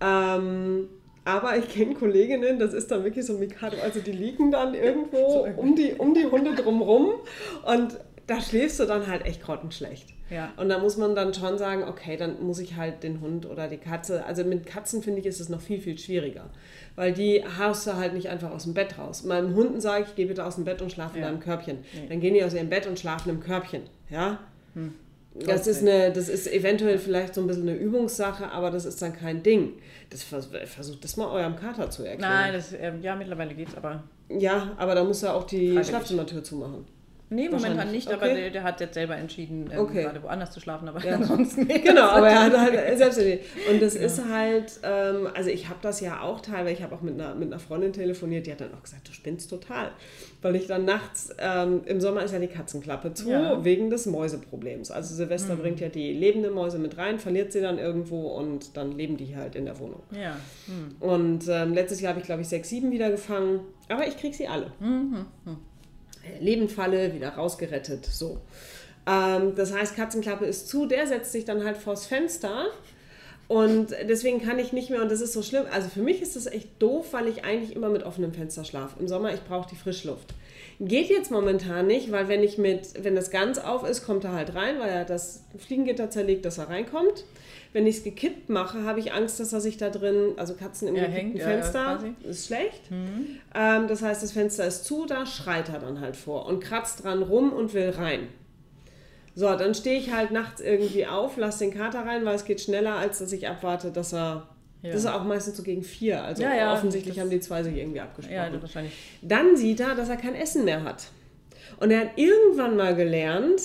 [0.00, 0.88] Ähm,
[1.24, 5.46] aber ich kenne Kolleginnen, das ist dann wirklich so Mikado, also die liegen dann irgendwo
[5.56, 7.14] um die, um die Hunde drumrum
[7.66, 10.10] und da schläfst du dann halt echt grottenschlecht.
[10.30, 10.52] Ja.
[10.58, 13.68] Und da muss man dann schon sagen, okay, dann muss ich halt den Hund oder
[13.68, 16.50] die Katze, also mit Katzen finde ich, ist es noch viel, viel schwieriger.
[16.94, 19.24] Weil die haust du halt nicht einfach aus dem Bett raus.
[19.24, 21.78] Meinem Hunden sage ich, geh bitte aus dem Bett und schlaf in deinem Körbchen.
[21.94, 22.08] Nee.
[22.10, 23.82] Dann gehen die aus ihrem Bett und schlafen im Körbchen.
[24.10, 24.40] Ja?
[24.74, 24.92] Hm.
[25.46, 29.00] Das ist, eine, das ist eventuell vielleicht so ein bisschen eine Übungssache, aber das ist
[29.00, 29.74] dann kein Ding.
[30.10, 32.32] Das versucht das mal eurem Kater zu erklären.
[32.32, 34.02] Nein, das, äh, ja, mittlerweile geht's, aber.
[34.28, 36.84] Ja, aber da muss er auch die Schlafzimmertür zumachen.
[37.30, 38.16] Nee, momentan nicht, okay.
[38.16, 40.02] aber der, der, hat jetzt selber entschieden, ähm, okay.
[40.04, 41.16] gerade woanders zu schlafen, aber ja.
[41.16, 41.84] ansonsten nicht.
[41.84, 43.20] Genau, aber er hat halt selbst
[43.70, 44.00] Und das ja.
[44.00, 47.34] ist halt, ähm, also ich habe das ja auch teilweise, ich habe auch mit einer,
[47.34, 49.90] mit einer Freundin telefoniert, die hat dann auch gesagt, du spinnst total.
[50.40, 53.64] Weil ich dann nachts, ähm, im Sommer ist ja die Katzenklappe zu, ja.
[53.64, 54.90] wegen des Mäuseproblems.
[54.90, 55.60] Also Silvester mhm.
[55.60, 59.36] bringt ja die lebenden Mäuse mit rein, verliert sie dann irgendwo und dann leben die
[59.36, 60.02] halt in der Wohnung.
[60.12, 60.36] Ja.
[60.66, 60.96] Mhm.
[61.00, 64.34] Und ähm, letztes Jahr habe ich, glaube ich, sechs, sieben wieder gefangen, aber ich kriege
[64.34, 64.72] sie alle.
[64.80, 65.26] Mhm.
[66.40, 68.06] Lebendfalle, wieder rausgerettet.
[68.06, 68.38] So.
[69.06, 72.66] Ähm, das heißt, Katzenklappe ist zu, der setzt sich dann halt vors Fenster.
[73.48, 75.64] Und deswegen kann ich nicht mehr, und das ist so schlimm.
[75.72, 79.00] Also für mich ist das echt doof, weil ich eigentlich immer mit offenem Fenster schlafe.
[79.00, 80.34] Im Sommer, ich brauche die Frischluft.
[80.80, 84.32] Geht jetzt momentan nicht, weil wenn ich mit, wenn das ganz auf ist, kommt er
[84.32, 87.24] halt rein, weil er das Fliegengitter zerlegt, dass er reinkommt.
[87.72, 90.88] Wenn ich es gekippt mache, habe ich Angst, dass er sich da drin, also Katzen
[90.88, 92.90] im ja, gekippten Fenster, ja, ist schlecht.
[92.90, 93.38] Mhm.
[93.54, 97.04] Ähm, das heißt, das Fenster ist zu, da schreit er dann halt vor und kratzt
[97.04, 98.28] dran rum und will rein.
[99.34, 102.60] So, dann stehe ich halt nachts irgendwie auf, lasse den Kater rein, weil es geht
[102.60, 104.48] schneller, als dass ich abwarte, dass er
[104.80, 104.92] ja.
[104.92, 106.22] Das ist auch meistens so gegen vier.
[106.22, 108.36] Also ja, ja, offensichtlich haben die zwei sich irgendwie abgesprochen.
[108.36, 108.92] Ja, wahrscheinlich.
[109.22, 111.08] Dann sieht er, dass er kein Essen mehr hat.
[111.80, 113.60] Und er hat irgendwann mal gelernt,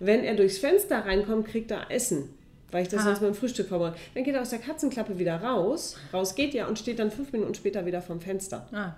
[0.00, 2.35] wenn er durchs Fenster reinkommt, kriegt er Essen
[2.76, 3.06] weil ich das Aha.
[3.06, 3.94] sonst beim Frühstück verbrauche.
[4.14, 7.32] Dann geht er aus der Katzenklappe wieder raus, raus geht ja und steht dann fünf
[7.32, 8.68] Minuten später wieder vom Fenster.
[8.70, 8.92] Ah.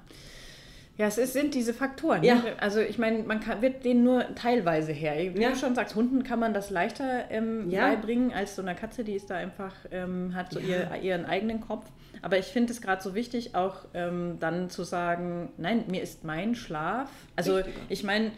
[0.96, 2.24] Ja, es ist, sind diese Faktoren.
[2.24, 2.34] Ja.
[2.34, 2.42] Ne?
[2.58, 5.14] Also ich meine, man kann, wird denen nur teilweise her.
[5.32, 5.50] Wie ja.
[5.50, 7.86] du schon sagst, Hunden kann man das leichter ähm, ja.
[7.86, 11.60] beibringen als so einer Katze, die ist da einfach, ähm, hat so ihr, ihren eigenen
[11.60, 11.86] Kopf.
[12.20, 16.24] Aber ich finde es gerade so wichtig, auch ähm, dann zu sagen, nein, mir ist
[16.24, 17.10] mein Schlaf.
[17.36, 17.76] Also Richtiger.
[17.90, 18.32] ich meine,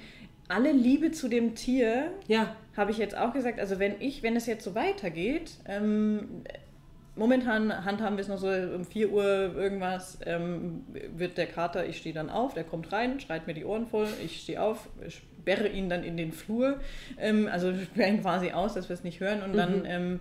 [0.49, 2.55] alle Liebe zu dem Tier, ja.
[2.81, 3.61] Habe ich jetzt auch gesagt.
[3.61, 6.43] Also wenn ich, wenn es jetzt so weitergeht, ähm,
[7.15, 10.85] momentan handhaben wir es noch so um 4 Uhr irgendwas, ähm,
[11.17, 14.09] wird der Kater, ich stehe dann auf, der kommt rein, schreit mir die Ohren voll,
[14.25, 16.81] ich stehe auf, sperre ihn dann in den Flur,
[17.19, 19.57] ähm, also sperre ihn quasi aus, dass wir es nicht hören und mhm.
[19.57, 20.21] dann ähm,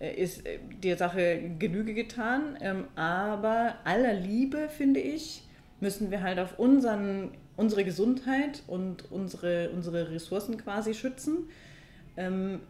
[0.00, 2.58] äh, ist äh, der Sache Genüge getan.
[2.60, 5.42] Ähm, aber aller Liebe, finde ich,
[5.80, 11.48] müssen wir halt auf unseren, unsere Gesundheit und unsere, unsere Ressourcen quasi schützen.
[12.20, 12.60] Ähm,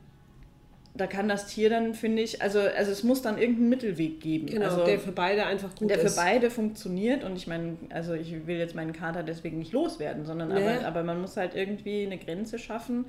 [0.94, 4.46] da kann das Tier dann, finde ich, also, also es muss dann irgendeinen Mittelweg geben.
[4.46, 6.14] Genau, also, der für beide einfach gut der ist.
[6.14, 10.24] für beide funktioniert und ich meine, also ich will jetzt meinen Kater deswegen nicht loswerden,
[10.24, 10.62] sondern Nee.
[10.62, 13.04] aber, aber man muss halt irgendwie eine Grenze schaffen,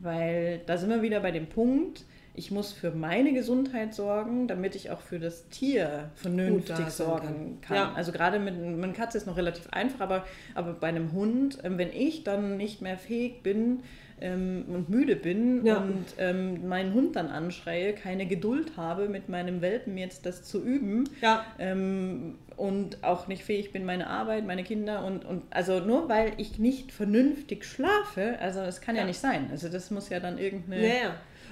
[0.00, 2.04] weil da sind wir wieder bei dem Punkt,
[2.36, 7.60] ich muss für meine Gesundheit sorgen, damit ich auch für das Tier vernünftig sorgen kann.
[7.60, 7.76] kann.
[7.76, 7.92] Ja.
[7.94, 11.78] Also gerade mit, einer Katze ist noch relativ einfach, aber, aber bei einem Hund, ähm,
[11.78, 13.84] wenn ich dann nicht mehr fähig bin
[14.20, 15.76] ähm, und müde bin Ja.
[15.78, 20.60] und ähm, meinen Hund dann anschreie, keine Geduld habe, mit meinem Welpen jetzt das zu
[20.62, 25.80] üben, Ja, ähm, und auch nicht fähig bin, meine Arbeit, meine Kinder und, und also
[25.80, 29.06] nur weil ich nicht vernünftig schlafe, also das kann ja, Ja.
[29.08, 29.48] nicht sein.
[29.50, 30.82] Also das muss ja dann irgendeine.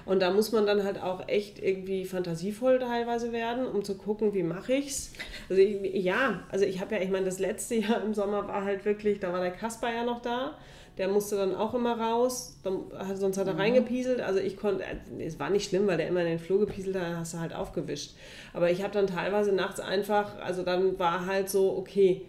[0.05, 4.35] Und da muss man dann halt auch echt irgendwie fantasievoll teilweise werden, um zu gucken,
[4.35, 5.13] wie mache ich's.
[5.49, 8.65] Also ich, ja, also ich habe ja, ich meine, das letzte Jahr im Sommer war
[8.65, 10.57] halt wirklich, da war der Kasper ja noch da.
[10.99, 12.83] Der musste dann auch immer raus, dann,
[13.15, 14.21] sonst hat er reingepieselt.
[14.21, 16.97] Also ich konnte, äh, es war nicht schlimm, weil der immer in den Flur gepieselt
[16.97, 18.15] hat, dann hast du halt aufgewischt.
[18.53, 22.27] Aber ich habe dann teilweise nachts einfach, also dann war halt so, okay,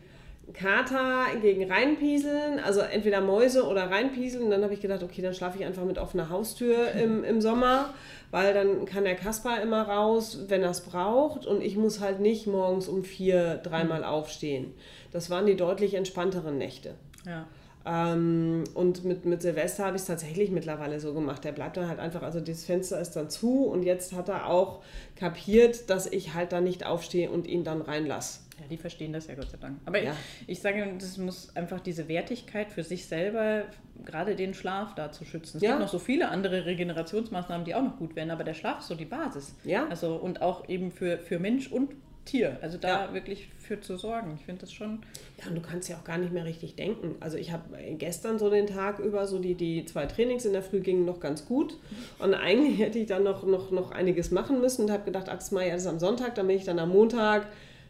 [0.51, 4.43] Kater gegen reinpieseln, also entweder Mäuse oder reinpieseln.
[4.43, 7.39] Und dann habe ich gedacht, okay, dann schlafe ich einfach mit offener Haustür im, im
[7.39, 7.93] Sommer,
[8.31, 11.45] weil dann kann der Kasper immer raus, wenn er es braucht.
[11.45, 14.73] Und ich muss halt nicht morgens um vier dreimal aufstehen.
[15.11, 16.95] Das waren die deutlich entspannteren Nächte.
[17.25, 17.47] Ja.
[17.85, 21.43] Ähm, und mit, mit Silvester habe ich es tatsächlich mittlerweile so gemacht.
[21.43, 24.47] Der bleibt dann halt einfach, also das Fenster ist dann zu und jetzt hat er
[24.47, 24.81] auch
[25.15, 28.39] kapiert, dass ich halt dann nicht aufstehe und ihn dann reinlasse.
[28.59, 29.79] Ja, die verstehen das ja Gott sei Dank.
[29.85, 30.15] Aber Ja.
[30.45, 33.63] ich sage, das muss einfach diese Wertigkeit für sich selber,
[34.05, 35.57] gerade den Schlaf da zu schützen.
[35.57, 35.69] Es Ja.
[35.71, 38.87] gibt noch so viele andere Regenerationsmaßnahmen, die auch noch gut wären, aber der Schlaf ist
[38.87, 39.55] so die Basis.
[39.63, 39.87] Ja.
[39.87, 41.91] Also und auch eben für, für Mensch und
[42.25, 42.57] Tier.
[42.61, 43.13] Also da Ja.
[43.13, 44.35] wirklich für zu sorgen.
[44.39, 45.01] Ich finde das schon.
[45.41, 47.15] Ja, und du kannst ja auch gar nicht mehr richtig denken.
[47.19, 47.63] Also ich habe
[47.97, 51.19] gestern so den Tag über, so die, die zwei Trainings in der Früh gingen noch
[51.19, 51.75] ganz gut.
[52.19, 55.35] Und eigentlich hätte ich dann noch, noch, noch einiges machen müssen und habe gedacht, ach,
[55.35, 57.47] das mache ich alles am Sonntag, damit ich dann am Montag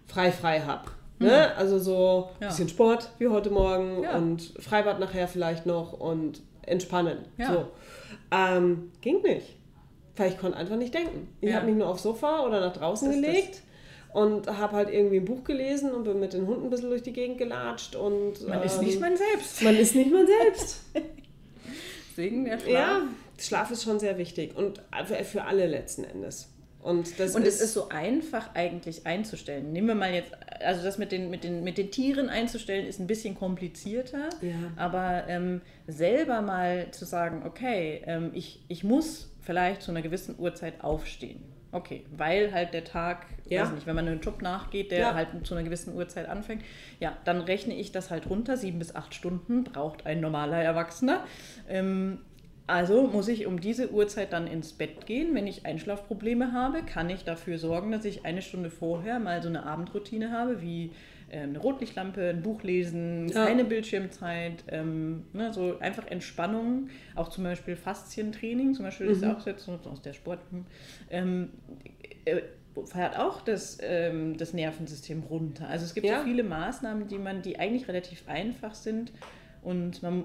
[0.07, 0.89] frei frei habe.
[1.19, 1.55] Ne?
[1.55, 2.47] Also so ein Ja.
[2.49, 4.17] bisschen Sport wie heute Morgen Ja.
[4.17, 7.19] und Freibad nachher vielleicht noch und entspannen.
[7.37, 7.53] Ja.
[7.53, 7.67] So.
[8.31, 9.55] Ähm, ging nicht.
[10.15, 11.27] Weil ich konnte einfach nicht denken.
[11.41, 13.61] Ich habe mich nur aufs Sofa oder nach draußen Das ist gelegt
[14.13, 17.01] und habe halt irgendwie ein Buch gelesen und bin mit den Hunden ein bisschen durch
[17.03, 19.61] die Gegend gelatscht und Man ist ähm, nicht man selbst.
[19.63, 20.81] man ist nicht man selbst.
[22.11, 22.71] Deswegen der Schlaf.
[22.71, 23.01] ja,
[23.39, 24.81] Schlaf ist schon sehr wichtig und
[25.25, 26.49] für alle letzten Endes.
[26.83, 29.71] Und das Und ist, es ist so einfach eigentlich einzustellen.
[29.71, 32.99] Nehmen wir mal jetzt, also das mit den, mit den, mit den Tieren einzustellen, ist
[32.99, 34.29] ein bisschen komplizierter.
[34.41, 34.53] Ja.
[34.75, 40.35] Aber ähm, selber mal zu sagen, okay, ähm, ich, ich muss vielleicht zu einer gewissen
[40.37, 41.41] Uhrzeit aufstehen.
[41.71, 43.63] Okay, weil halt der Tag, Ja.
[43.63, 45.13] weiß nicht, wenn man einem Job nachgeht, der Ja.
[45.15, 46.63] halt zu einer gewissen Uhrzeit anfängt,
[46.99, 48.57] ja, dann rechne ich das halt runter.
[48.57, 51.23] Sieben bis acht Stunden braucht ein normaler Erwachsener.
[51.67, 52.19] Ähm,
[52.67, 55.35] also muss ich um diese Uhrzeit dann ins Bett gehen.
[55.35, 59.49] Wenn ich Einschlafprobleme habe, kann ich dafür sorgen, dass ich eine Stunde vorher mal so
[59.49, 60.91] eine Abendroutine habe, wie
[61.29, 63.45] ähm, eine Rotlichtlampe, ein Buch lesen, Ja.
[63.45, 69.23] keine Bildschirmzeit, ähm, ne, so einfach Entspannung, auch zum Beispiel Faszientraining, zum Beispiel das ist
[69.25, 70.39] auch jetzt so aus der Sport,
[71.09, 71.49] ähm,
[72.25, 72.41] äh,
[72.85, 75.67] fährt auch das, ähm, das Nervensystem runter.
[75.67, 76.19] Also es gibt Ja.
[76.19, 79.11] so viele Maßnahmen, die man, die eigentlich relativ einfach sind
[79.63, 80.23] und man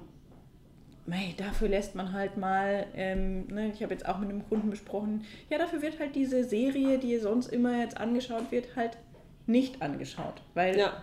[1.08, 4.68] Mei, dafür lässt man halt mal, ähm, ne, ich habe jetzt auch mit einem Kunden
[4.68, 8.98] besprochen, ja, dafür wird halt diese Serie, die sonst immer jetzt angeschaut wird, halt
[9.46, 10.42] nicht angeschaut.
[10.52, 11.02] Weil ja.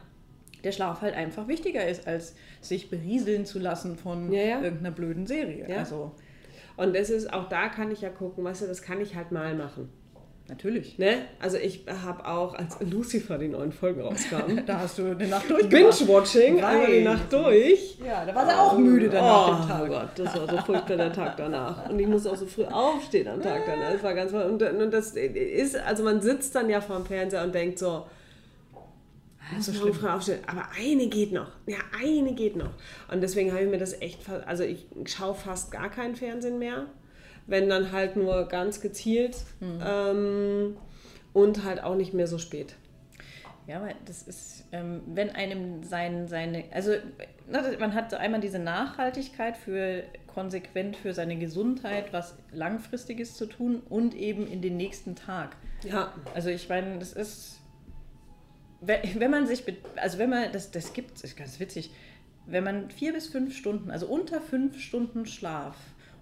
[0.63, 4.62] der Schlaf halt einfach wichtiger ist, als sich berieseln zu lassen von Ja, ja.
[4.62, 5.68] irgendeiner blöden Serie.
[5.68, 5.78] Ja.
[5.78, 6.12] Also,
[6.78, 9.32] Und das ist, auch da kann ich ja gucken, weißt du, das kann ich halt
[9.32, 9.89] mal machen.
[10.48, 10.98] Natürlich.
[10.98, 11.26] Ne?
[11.40, 15.50] Also ich habe auch, als Lucifer die neuen Folgen rauskamen, Da hast du eine Nacht
[15.50, 16.00] durchgemacht.
[16.00, 17.98] Binge-Watching, einmal die Nacht durch.
[18.06, 19.90] Ja, da war sie auch müde dann nach dem Oh Tag.
[19.90, 21.90] Gott, das war so furchtbar der Tag danach.
[21.90, 23.92] Und ich musste auch so früh aufstehen am Tag danach.
[23.92, 27.54] Das war ganz und, und das ist, also man sitzt dann ja vorm Fernseher und
[27.54, 28.06] denkt so,
[29.60, 30.40] so so früh aufstehen.
[30.48, 31.52] Aber eine geht noch.
[31.68, 32.72] Ja, eine geht noch.
[33.12, 36.88] Und deswegen habe ich mir das echt, also ich schaue fast gar keinen Fernsehen mehr.
[37.48, 40.78] Wenn dann halt nur ganz gezielt ähm,
[41.34, 42.76] und halt auch nicht mehr so spät.
[43.68, 46.92] Ja, aber das ist, ähm, wenn einem sein, seine, also
[47.52, 53.46] das- man hat so einmal diese Nachhaltigkeit für konsequent für seine Gesundheit, was langfristiges zu
[53.48, 55.56] tun und eben in den nächsten Tag.
[55.84, 57.60] Ja, Also ich meine, das ist,
[58.82, 59.64] wenn man sich,
[59.96, 61.92] also wenn man, das, das gibt es, ist ganz witzig,
[62.46, 65.76] wenn man vier bis fünf Stunden, also unter fünf Stunden Schlaf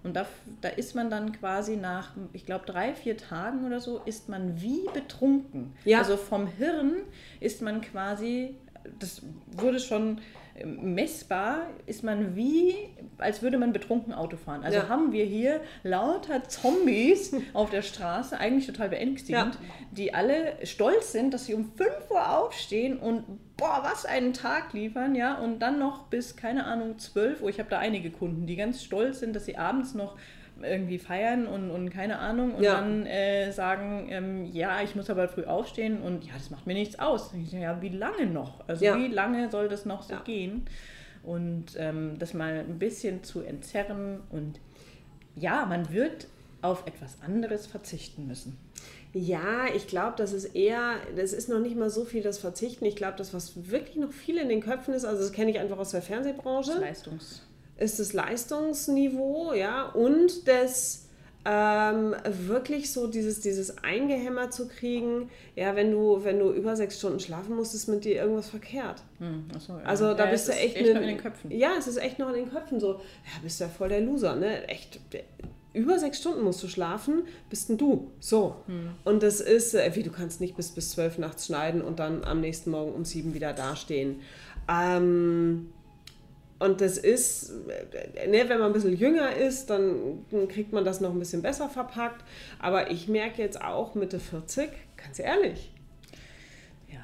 [0.04, 0.26] Und da,
[0.60, 4.60] da ist man dann quasi nach, ich glaube, drei, vier Tagen oder so, ist man
[4.60, 5.72] wie betrunken.
[5.84, 5.98] Ja.
[5.98, 6.92] Also vom Hirn
[7.40, 8.54] ist man quasi,
[8.98, 10.20] das wurde schon
[10.64, 12.74] messbar ist man wie,
[13.18, 14.62] als würde man betrunken Auto fahren.
[14.62, 14.88] Also ja.
[14.88, 19.60] haben wir hier lauter Zombies auf der Straße, eigentlich total beängstigend, ja.
[19.90, 23.24] die alle stolz sind, dass sie um 5 Uhr aufstehen und
[23.56, 27.50] boah, was einen Tag liefern, ja, und dann noch bis, keine Ahnung, 12 Uhr.
[27.50, 30.16] Ich habe da einige Kunden, die ganz stolz sind, dass sie abends noch
[30.62, 32.74] irgendwie feiern und, und keine Ahnung und ja.
[32.74, 36.74] dann äh, sagen, ähm, ja, ich muss aber früh aufstehen und ja, das macht mir
[36.74, 37.32] nichts aus.
[37.34, 38.66] Ich ja, wie lange noch?
[38.68, 38.96] Also ja.
[38.96, 40.20] wie lange soll das noch so ja.
[40.20, 40.66] gehen?
[41.22, 44.60] Und ähm, das mal ein bisschen zu entzerren und
[45.36, 46.28] ja, man wird
[46.62, 48.56] auf etwas anderes verzichten müssen.
[49.12, 52.84] Ja, ich glaube, das ist eher, das ist noch nicht mal so viel das Verzichten.
[52.84, 55.58] Ich glaube, das, was wirklich noch viel in den Köpfen ist, also das kenne ich
[55.58, 56.72] einfach aus der Fernsehbranche.
[56.72, 57.42] Das Leistungs
[57.76, 61.04] ist das Leistungsniveau, ja, und das
[61.44, 66.98] ähm, wirklich so dieses, dieses eingehämmert zu kriegen, ja, wenn du, wenn du über sechs
[66.98, 69.02] Stunden schlafen musst, ist mit dir irgendwas verkehrt.
[69.18, 69.84] Hm, so, ja.
[69.84, 71.50] Also da ja, bist du echt, echt ne, noch in den Köpfen.
[71.50, 74.00] Ja, es ist echt noch in den Köpfen so, ja, bist du ja voll der
[74.00, 74.66] Loser, ne?
[74.68, 75.00] Echt,
[75.74, 78.12] über sechs Stunden musst du schlafen, bist denn du.
[78.20, 78.56] So.
[78.66, 78.90] Hm.
[79.04, 82.24] Und das ist, äh, wie du kannst nicht bis, bis zwölf nachts schneiden und dann
[82.24, 84.20] am nächsten Morgen um sieben wieder dastehen.
[84.66, 85.72] Ähm,
[86.64, 91.10] und das ist, ne, wenn man ein bisschen jünger ist, dann, kriegt man das noch
[91.10, 92.24] ein bisschen besser verpackt.
[92.58, 95.70] Aber ich merke jetzt auch Mitte 40, ganz ehrlich.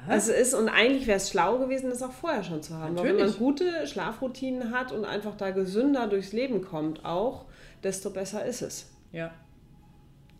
[0.07, 2.95] Also ist, und eigentlich wäre es schlau gewesen, das auch vorher schon zu haben.
[2.95, 3.13] Natürlich.
[3.13, 7.45] Weil wenn man gute Schlafroutinen hat und einfach da gesünder durchs Leben kommt, auch,
[7.83, 8.89] desto besser ist es.
[9.11, 9.31] Ja.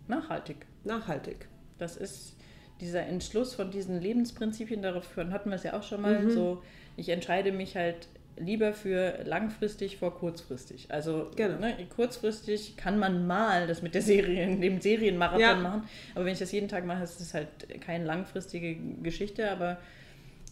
[0.08, 0.66] Nachhaltig.
[0.84, 1.48] Nachhaltig.
[1.78, 2.36] Das ist
[2.80, 6.32] dieser Entschluss von diesen Lebensprinzipien, davon hatten wir es ja auch schon mal, mhm.
[6.32, 6.64] so,
[6.98, 8.08] ich entscheide mich halt
[8.38, 10.88] lieber für langfristig vor kurzfristig.
[10.90, 11.60] Also genau.
[11.60, 15.56] ne, kurzfristig kann man mal das mit der Serie, dem Serienmarathon ja.
[15.56, 15.84] machen,
[16.16, 17.48] aber wenn ich das jeden Tag mache, ist es halt
[17.82, 19.78] keine langfristige Geschichte, aber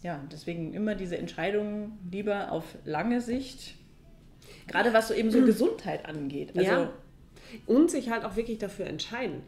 [0.02, 3.74] ja, deswegen immer diese Entscheidungen lieber auf lange Sicht,
[4.66, 6.56] gerade was so eben so Gesundheit angeht.
[6.56, 6.92] Also, ja.
[7.66, 9.42] Und sich halt auch wirklich dafür entscheiden.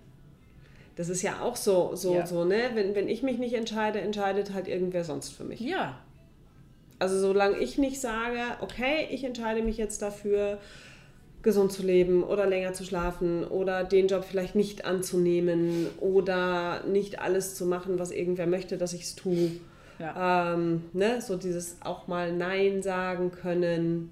[0.97, 2.27] Das ist ja auch so, so, ja.
[2.27, 2.71] so, ne?
[2.75, 5.61] Wenn, wenn ich mich nicht entscheide, entscheidet halt irgendwer sonst für mich.
[5.61, 5.99] Ja,
[7.03, 10.59] also solange ich nicht sage, okay, ich entscheide mich jetzt dafür,
[11.43, 17.19] gesund zu leben oder länger zu schlafen oder den Job vielleicht nicht anzunehmen oder nicht
[17.19, 19.51] alles zu machen, was irgendwer möchte, dass ich es tue.
[19.99, 20.55] Ja.
[20.55, 21.21] Ähm, ne?
[21.21, 24.11] So dieses auch mal Nein sagen können.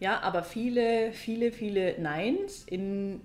[0.00, 3.20] Ja, aber viele, viele, viele Neins in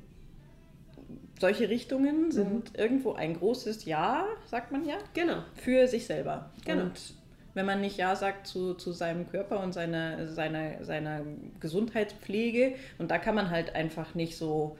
[1.39, 2.79] solche Richtungen sind mhm.
[2.79, 4.97] irgendwo ein großes Ja, sagt man ja.
[5.15, 5.39] Genau.
[5.55, 6.51] Für sich selber.
[6.65, 6.83] Genau.
[6.83, 7.15] Und
[7.53, 11.21] wenn man nicht Ja sagt zu, zu seinem Körper und seiner, seiner, seiner
[11.59, 12.75] Gesundheitspflege.
[12.97, 14.77] Und da kann man halt einfach nicht so,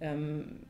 [0.00, 0.60] ähm,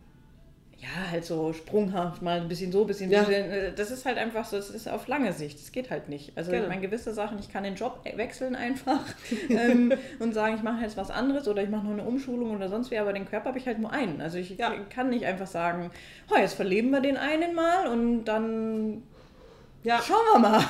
[0.79, 3.25] ja, halt so sprunghaft mal ein bisschen so, ein bisschen, ja.
[3.25, 3.51] bisschen.
[3.51, 5.59] Äh, das ist halt einfach so, das ist auf lange Sicht.
[5.59, 6.33] Das geht halt nicht.
[6.37, 6.63] Also genau.
[6.63, 9.05] ich meine, gewisse Sachen, ich kann den Job wechseln einfach
[9.51, 12.69] ähm, und sagen, ich mache jetzt was anderes oder ich mache noch eine Umschulung oder
[12.69, 14.21] sonst wie, aber den Körper habe ich halt nur einen.
[14.21, 14.73] Also ich ja.
[14.89, 15.91] kann nicht einfach sagen,
[16.33, 19.03] oh, jetzt verleben wir den einen mal und dann
[19.83, 20.01] ja.
[20.03, 20.65] Schauen wir mal.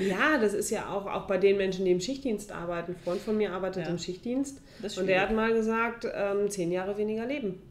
[0.00, 2.92] ja, das ist ja auch, auch bei den Menschen, die im Schichtdienst arbeiten.
[2.92, 3.90] Ein Freund von mir arbeitet ja.
[3.90, 4.60] im Schichtdienst
[4.98, 7.62] und der hat mal gesagt, ähm, zehn Jahre weniger leben.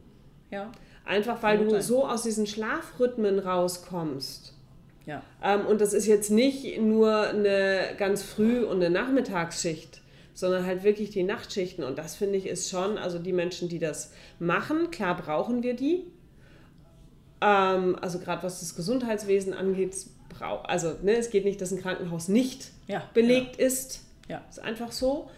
[0.50, 0.72] Ja.
[1.04, 4.54] Einfach weil du so aus diesen Schlafrhythmen rauskommst.
[5.06, 5.22] Ja.
[5.42, 10.02] Ähm, und das ist jetzt nicht nur eine ganz früh und eine Nachmittagsschicht,
[10.34, 11.84] sondern halt wirklich die Nachtschichten.
[11.84, 15.74] Und das finde ich ist schon, also die Menschen, die das machen, klar brauchen wir
[15.74, 16.04] die.
[17.40, 19.94] Ähm, also gerade was das Gesundheitswesen angeht,
[20.30, 20.68] braucht.
[20.68, 23.66] Also ne, es geht nicht, dass ein Krankenhaus nicht ja, belegt ja.
[23.66, 24.04] ist.
[24.28, 24.42] Ja.
[24.48, 25.28] Ist einfach so.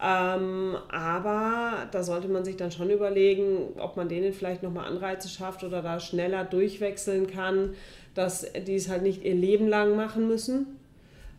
[0.00, 5.28] Ähm, aber da sollte man sich dann schon überlegen, ob man denen vielleicht nochmal Anreize
[5.28, 7.74] schafft oder da schneller durchwechseln kann,
[8.14, 10.78] dass die es halt nicht ihr Leben lang machen müssen.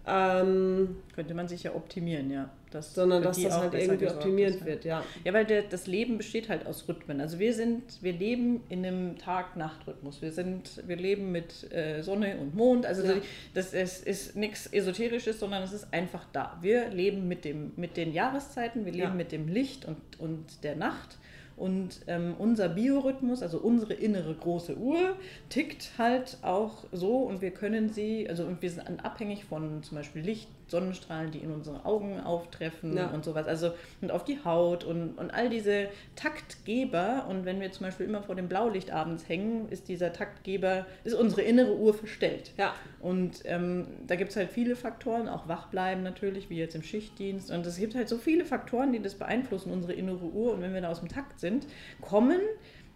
[0.08, 2.50] Ähm, Könnte man sich ja optimieren, ja.
[2.74, 5.04] Das sondern dass das halt irgendwie optimiert wird, ja.
[5.24, 7.22] Ja, weil der, das Leben besteht halt aus Rhythmen.
[7.22, 10.22] Also wir sind, wir leben in einem Tag-Nacht-Rhythmus.
[10.22, 12.86] Wir sind, wir leben mit äh, Sonne und Mond.
[12.86, 13.16] Also ja.
[13.54, 16.58] das ist, ist nichts Esoterisches, sondern es ist einfach da.
[16.62, 19.14] Wir leben mit, dem, mit den Jahreszeiten, wir leben ja.
[19.14, 21.18] mit dem Licht und, und der Nacht.
[21.56, 25.16] Und ähm, unser Biorhythmus, also unsere innere große Uhr,
[25.50, 30.24] tickt halt auch so und wir können sie, also wir sind abhängig von zum Beispiel
[30.24, 33.08] Licht, Sonnenstrahlen, die in unsere Augen auftreffen ja.
[33.08, 33.48] und sowas.
[33.48, 33.72] Also
[34.02, 37.26] und auf die Haut und, und all diese Taktgeber.
[37.30, 41.14] Und wenn wir zum Beispiel immer vor dem Blaulicht abends hängen, ist dieser Taktgeber, ist
[41.14, 42.52] unsere innere Uhr verstellt.
[42.58, 42.74] Ja.
[43.00, 47.52] Und ähm, da gibt es halt viele Faktoren, auch Wachbleiben natürlich, wie jetzt im Schichtdienst.
[47.52, 50.54] Und es gibt halt so viele Faktoren, die das beeinflussen, unsere innere Uhr.
[50.54, 51.68] Und wenn wir da aus dem Takt sind,
[52.02, 52.40] kommen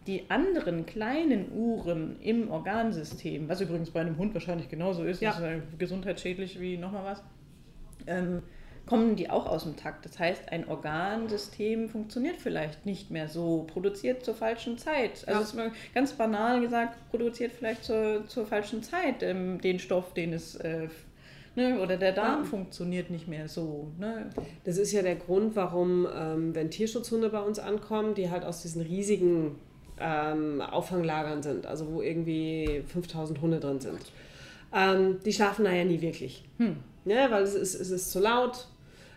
[0.07, 5.31] die anderen kleinen Uhren im Organsystem, was übrigens bei einem Hund wahrscheinlich genauso ist, ja.
[5.31, 7.23] ist gesundheitsschädlich wie nochmal was,
[8.07, 8.43] ähm,
[8.85, 10.05] kommen die auch aus dem Takt.
[10.05, 15.27] Das heißt, ein Organsystem funktioniert vielleicht nicht mehr so, produziert zur falschen Zeit.
[15.27, 15.71] Also ja.
[15.93, 20.87] ganz banal gesagt, produziert vielleicht zur, zur falschen Zeit ähm, den Stoff, den es äh,
[21.57, 22.45] Ne, oder der Darm ja.
[22.45, 23.91] funktioniert nicht mehr so.
[23.97, 24.29] Ne?
[24.63, 28.61] Das ist ja der Grund, warum, ähm, wenn Tierschutzhunde bei uns ankommen, die halt aus
[28.61, 29.55] diesen riesigen
[29.99, 33.97] ähm, Auffanglagern sind, also wo irgendwie 5000 Hunde drin sind.
[34.71, 36.43] Ähm, die schlafen da ja nie wirklich.
[36.59, 36.77] Hm.
[37.09, 38.67] Ja, weil es ist, es ist zu laut,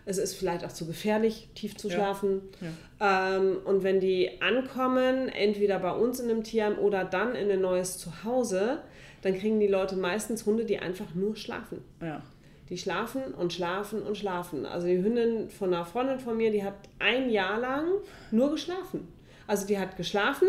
[0.05, 2.41] es ist vielleicht auch zu gefährlich, tief zu schlafen.
[2.59, 2.67] Ja.
[2.99, 3.37] Ja.
[3.37, 7.61] Ähm, und wenn die ankommen, entweder bei uns in einem Tierheim oder dann in ein
[7.61, 8.79] neues Zuhause,
[9.21, 11.81] dann kriegen die Leute meistens Hunde, die einfach nur schlafen.
[12.01, 12.21] Ja.
[12.69, 14.65] Die schlafen und schlafen und schlafen.
[14.65, 17.85] Also die Hündin von einer Freundin von mir, die hat ein Jahr lang
[18.31, 19.07] nur geschlafen.
[19.45, 20.47] Also die hat geschlafen,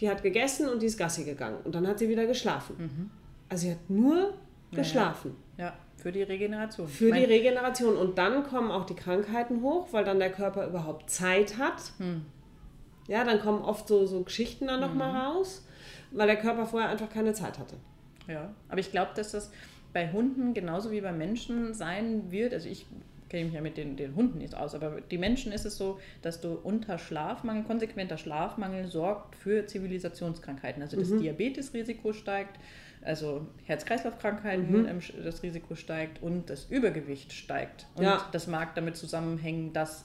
[0.00, 1.58] die hat gegessen und die ist Gassi gegangen.
[1.64, 2.76] Und dann hat sie wieder geschlafen.
[2.78, 3.10] Mhm.
[3.48, 4.32] Also sie hat nur
[4.72, 5.36] geschlafen.
[5.58, 5.72] Ja, ja.
[6.00, 6.88] Für die Regeneration.
[6.88, 7.96] Für die Regeneration.
[7.96, 11.92] Und dann kommen auch die Krankheiten hoch, weil dann der Körper überhaupt Zeit hat.
[11.98, 12.22] Hm.
[13.06, 15.18] Ja, dann kommen oft so, so Geschichten dann nochmal mhm.
[15.18, 15.66] raus,
[16.12, 17.74] weil der Körper vorher einfach keine Zeit hatte.
[18.28, 19.50] Ja, aber ich glaube, dass das
[19.92, 22.54] bei Hunden genauso wie bei Menschen sein wird.
[22.54, 22.86] Also ich
[23.28, 25.98] kenne mich ja mit den, den Hunden nicht aus, aber die Menschen ist es so,
[26.22, 30.82] dass du unter Schlafmangel, konsequenter Schlafmangel sorgt für Zivilisationskrankheiten.
[30.82, 31.20] Also das mhm.
[31.20, 32.60] Diabetesrisiko steigt,
[33.02, 35.00] also Herz-Kreislauf-Krankheiten, mhm.
[35.24, 37.86] das Risiko steigt und das Übergewicht steigt.
[37.94, 38.26] Und ja.
[38.32, 40.04] das mag damit zusammenhängen, dass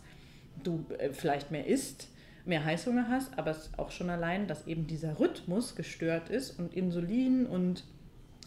[0.64, 2.10] du äh, vielleicht mehr isst,
[2.46, 6.74] mehr Heißhunger hast, aber es auch schon allein, dass eben dieser Rhythmus gestört ist und
[6.74, 7.84] Insulin und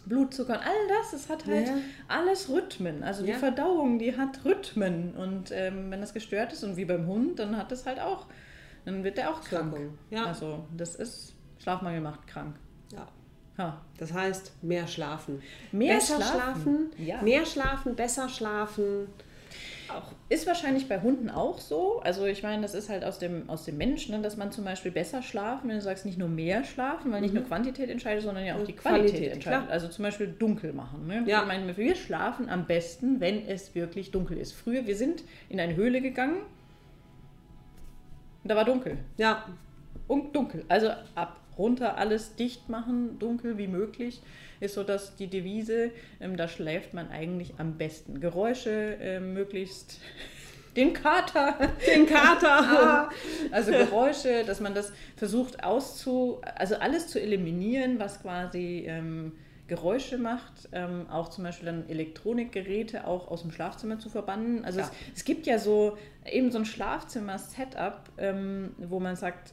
[0.07, 1.77] Blutzucker und all das, es hat halt ja.
[2.07, 3.03] alles Rhythmen.
[3.03, 5.15] Also die Verdauung, die hat Rhythmen.
[5.15, 8.27] Und ähm, wenn das gestört ist und wie beim Hund, dann hat es halt auch,
[8.87, 9.77] dann wird der auch krank.
[10.11, 10.25] Ja.
[10.25, 12.57] Also das ist, Schlafmangel macht krank.
[12.93, 13.09] Ja.
[13.59, 13.81] Ha.
[13.99, 15.43] Das heißt, mehr schlafen.
[15.73, 17.21] Mehr besser schlafen, schlafen ja.
[17.23, 19.09] mehr schlafen, besser schlafen.
[19.89, 20.13] Auch.
[20.29, 22.01] Ist wahrscheinlich bei Hunden auch so.
[22.01, 24.65] Also ich meine, das ist halt aus dem, aus dem Menschen, ne, dass man zum
[24.65, 27.41] Beispiel besser schlafen, wenn du sagst, nicht nur mehr schlafen, weil nicht mhm.
[27.41, 29.63] nur Quantität entscheidet, sondern ja auch die Qualität, Qualität entscheidet.
[29.63, 29.73] Klar.
[29.73, 31.07] Also zum Beispiel dunkel machen.
[31.07, 31.25] Ne?
[31.27, 31.41] Ja.
[31.41, 34.53] Ich meine, wir schlafen am besten, wenn es wirklich dunkel ist.
[34.53, 36.43] Früher, wir sind in eine Höhle gegangen
[38.43, 38.99] und da war dunkel.
[39.17, 39.47] Ja.
[40.07, 40.65] Und dunkel.
[40.69, 44.23] Also ab runter alles dicht machen, dunkel wie möglich,
[44.61, 45.91] ist so dass die Devise,
[46.21, 48.21] ähm, da schläft man eigentlich am besten.
[48.21, 50.01] Geräusche äh, möglichst
[50.77, 51.57] den Kater.
[51.87, 52.49] Den Kater.
[52.51, 53.11] ah,
[53.51, 59.33] also Geräusche, dass man das versucht auszu, also alles zu eliminieren, was quasi ähm,
[59.69, 64.65] Geräusche macht, ähm, auch zum Beispiel dann Elektronikgeräte auch aus dem Schlafzimmer zu verbannen.
[64.65, 64.87] Also ja.
[64.87, 69.53] es, es, gibt ja so eben so ein Schlafzimmer-Setup, ähm, wo man sagt,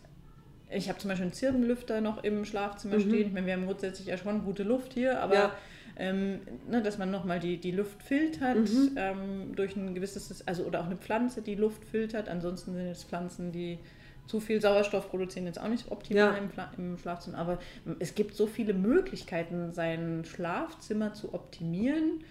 [0.69, 3.01] ich habe zum Beispiel einen Zirbenlüfter noch im Schlafzimmer mhm.
[3.01, 3.27] stehen.
[3.27, 5.55] Ich meine, wir haben grundsätzlich ja schon gute Luft hier, aber ja.
[5.97, 8.91] ähm, ne, dass man nochmal die, die Luft filtert mhm.
[8.95, 12.29] ähm, durch ein gewisses, also oder auch eine Pflanze, die Luft filtert.
[12.29, 13.79] Ansonsten sind es Pflanzen, die
[14.27, 16.71] zu viel Sauerstoff produzieren, jetzt auch nicht optimal ja.
[16.77, 17.37] im, im, Schlafzimmer.
[17.37, 17.59] Aber
[17.99, 22.23] es gibt so viele Möglichkeiten, sein Schlafzimmer zu optimieren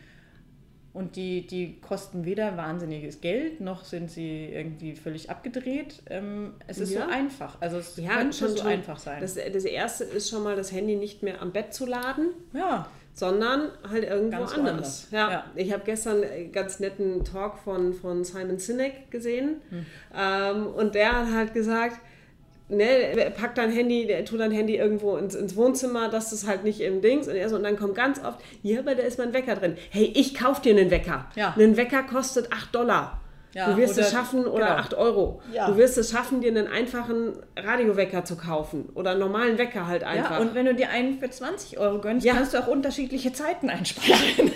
[0.95, 6.03] und die, die kosten weder wahnsinniges Geld, noch sind sie irgendwie völlig abgedreht.
[6.09, 7.03] Ähm, es ist ja.
[7.03, 7.61] so einfach.
[7.61, 9.21] Also es ja, könnte schon, so einfach sein.
[9.21, 12.29] Das, das erste ist schon mal, das Handy nicht mehr am Bett zu laden.
[12.53, 12.87] Ja.
[13.13, 15.09] Sondern halt irgendwo ganz anders.
[15.11, 15.31] Ja.
[15.31, 15.45] ja.
[15.57, 19.63] Ich habe gestern einen ganz netten Talk von, von Simon Sinek gesehen.
[19.71, 19.87] Hm.
[20.17, 22.01] Ähm, und der hat halt gesagt,
[22.77, 26.81] ne, pack dein Handy, tu dein Handy irgendwo ins, ins Wohnzimmer, dass das halt nicht
[26.81, 29.33] im Dings und er so, und dann kommt ganz oft, ja, aber da ist mein
[29.33, 29.77] Wecker drin.
[29.91, 31.27] Hey, ich kauf dir einen Wecker.
[31.37, 31.55] Ja.
[31.59, 33.21] Ein Wecker kostet 8 Dollar.
[33.55, 34.79] Ja, du wirst oder, es schaffen, oder genau.
[34.79, 35.41] 8 Euro.
[35.53, 35.69] Ja.
[35.69, 38.89] Du wirst es schaffen, dir einen einfachen Radiowecker zu kaufen.
[38.95, 40.33] Oder einen normalen Wecker halt einfach.
[40.33, 42.35] Ja, und wenn du dir einen für 20 Euro gönnst, ja.
[42.35, 44.51] kannst du auch unterschiedliche Zeiten einsparen.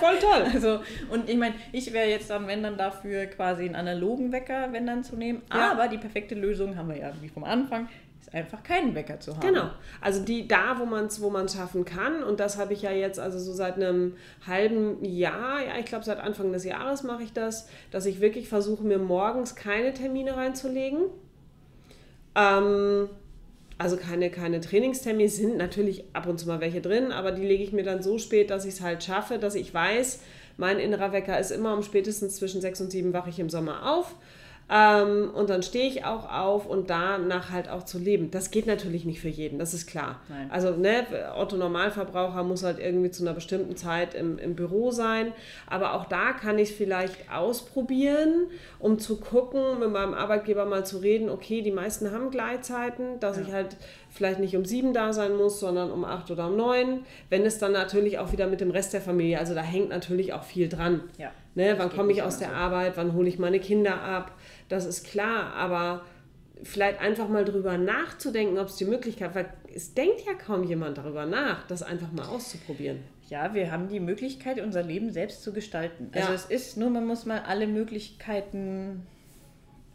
[0.00, 0.44] Voll toll.
[0.54, 4.68] Also, und ich meine, ich wäre jetzt dann, wenn dann dafür quasi einen analogen Wecker,
[4.70, 5.42] wenn dann zu nehmen.
[5.48, 7.88] Aber die perfekte Lösung haben wir ja wie vom Anfang
[8.34, 9.46] einfach keinen Wecker zu haben.
[9.46, 9.70] Genau.
[10.00, 12.22] Also die da, wo man es wo schaffen kann.
[12.22, 14.16] Und das habe ich ja jetzt also so seit einem
[14.46, 18.48] halben Jahr, ja, ich glaube seit Anfang des Jahres mache ich das, dass ich wirklich
[18.48, 21.02] versuche, mir morgens keine Termine reinzulegen.
[22.34, 23.08] Ähm,
[23.78, 27.62] also keine, keine Trainingstermine sind natürlich ab und zu mal welche drin, aber die lege
[27.64, 30.20] ich mir dann so spät, dass ich es halt schaffe, dass ich weiß,
[30.56, 33.92] Mein innerer Wecker ist immer um spätestens zwischen sechs und sieben wache ich im Sommer
[33.92, 34.14] auf.
[34.70, 38.30] Ähm, und dann stehe ich auch auf und danach halt auch zu leben.
[38.30, 40.20] Das geht natürlich nicht für jeden, das ist klar.
[40.28, 40.50] Nein.
[40.50, 41.04] Also ne,
[41.36, 45.32] Otto Normalverbraucher muss halt irgendwie zu einer bestimmten Zeit im, im Büro sein.
[45.66, 48.46] Aber auch da kann ich es vielleicht ausprobieren,
[48.78, 53.36] um zu gucken, mit meinem Arbeitgeber mal zu reden, okay, die meisten haben Gleitzeiten, dass
[53.36, 53.42] ja.
[53.42, 53.76] ich halt
[54.14, 57.00] vielleicht nicht um sieben da sein muss, sondern um acht oder um neun.
[57.30, 60.32] Wenn es dann natürlich auch wieder mit dem Rest der Familie, also da hängt natürlich
[60.32, 61.02] auch viel dran.
[61.18, 61.30] Ja.
[61.56, 62.54] Ne, wann komme ich aus der so.
[62.54, 64.32] Arbeit, wann hole ich meine Kinder ab?
[64.68, 66.04] das ist klar, aber
[66.62, 70.98] vielleicht einfach mal drüber nachzudenken, ob es die Möglichkeit, weil es denkt ja kaum jemand
[70.98, 73.00] darüber nach, das einfach mal auszuprobieren.
[73.28, 76.10] Ja, wir haben die Möglichkeit, unser Leben selbst zu gestalten.
[76.12, 76.34] Also ja.
[76.34, 79.06] es ist nur, man muss mal alle Möglichkeiten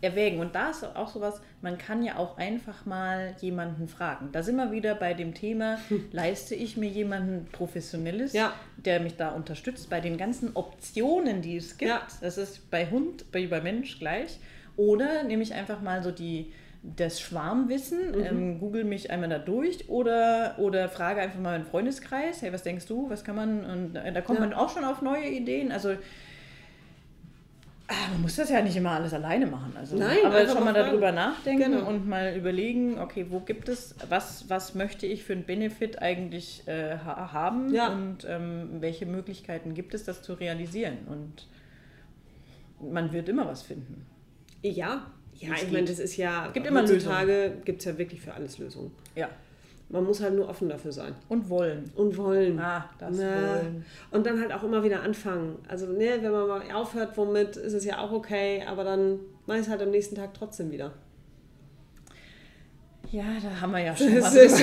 [0.02, 0.40] erwägen.
[0.40, 4.30] Und da ist auch sowas, man kann ja auch einfach mal jemanden fragen.
[4.32, 5.78] Da sind wir wieder bei dem Thema,
[6.12, 8.54] leiste ich mir jemanden Professionelles, ja.
[8.78, 11.92] der mich da unterstützt, bei den ganzen Optionen, die es gibt.
[11.92, 12.02] Ja.
[12.22, 14.40] Das ist bei Hund, bei, bei Mensch gleich.
[14.78, 18.24] Oder nehme ich einfach mal so die, das Schwarmwissen, mhm.
[18.24, 22.64] ähm, google mich einmal da durch oder, oder frage einfach mal einen Freundeskreis, hey, was
[22.64, 24.46] denkst du, was kann man, und äh, da kommt ja.
[24.46, 25.74] man auch schon auf neue Ideen.
[25.74, 25.96] Also
[28.12, 29.74] man muss das ja nicht immer alles alleine machen.
[29.76, 31.88] Also, Nein, aber schon mal darüber nachdenken genau.
[31.88, 36.68] und mal überlegen, okay, wo gibt es, was, was möchte ich für einen Benefit eigentlich
[36.68, 37.92] äh, haben ja.
[37.92, 41.00] und ähm, welche Möglichkeiten gibt es, das zu realisieren.
[41.08, 41.48] Und
[42.92, 44.06] man wird immer was finden.
[44.62, 48.34] Ja, ja, ich meine, das ist ja, gibt immer heutzutage gibt es ja wirklich für
[48.34, 48.92] alles Lösungen.
[49.16, 49.30] Ja.
[49.90, 51.16] Man muss halt nur offen dafür sein.
[51.30, 51.92] Und wollen.
[51.96, 52.60] Und wollen.
[52.60, 53.24] Ah, das Na.
[53.26, 53.86] wollen.
[54.12, 55.58] Und dann halt auch immer wieder anfangen.
[55.68, 59.58] Also, ne, wenn man mal aufhört womit, ist es ja auch okay, aber dann mache
[59.58, 60.92] ich es halt am nächsten Tag trotzdem wieder.
[63.12, 64.36] Ja, da haben wir ja schon was.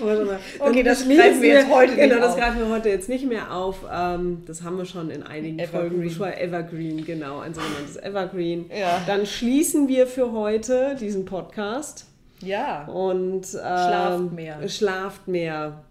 [0.60, 3.84] okay, das greifen wir jetzt heute Genau, das greifen wir heute jetzt nicht mehr auf.
[3.92, 6.10] Ähm, das haben wir schon in einigen Evergreen.
[6.10, 6.38] Folgen.
[6.38, 8.70] Evergreen, genau, ein sogenanntes Evergreen.
[8.76, 9.02] Ja.
[9.06, 12.06] Dann schließen wir für heute diesen Podcast.
[12.42, 12.86] Ja.
[12.86, 14.68] Und ähm, schlaft mehr.
[14.68, 15.84] Schlaft mehr.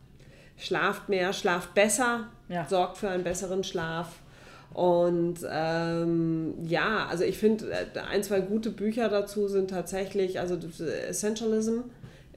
[0.57, 2.67] Schlaft mehr, schlaft besser, ja.
[2.67, 4.19] sorgt für einen besseren Schlaf.
[4.73, 10.57] Und ähm, ja, also ich finde, äh, ein, zwei gute Bücher dazu sind tatsächlich, also
[11.07, 11.79] Essentialism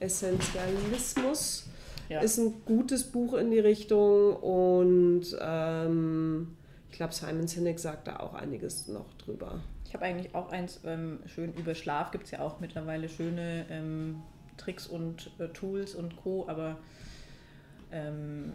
[0.03, 1.65] Essentialismus
[2.09, 2.21] ja.
[2.21, 6.57] ist ein gutes Buch in die Richtung und ähm,
[6.91, 9.61] ich glaube, Simon Sinek sagt da auch einiges noch drüber.
[9.93, 13.67] Ich habe eigentlich auch eins ähm, schön über Schlaf, gibt es ja auch mittlerweile schöne
[13.69, 14.23] ähm,
[14.57, 16.79] Tricks und äh, Tools und Co., aber
[17.93, 18.55] ähm,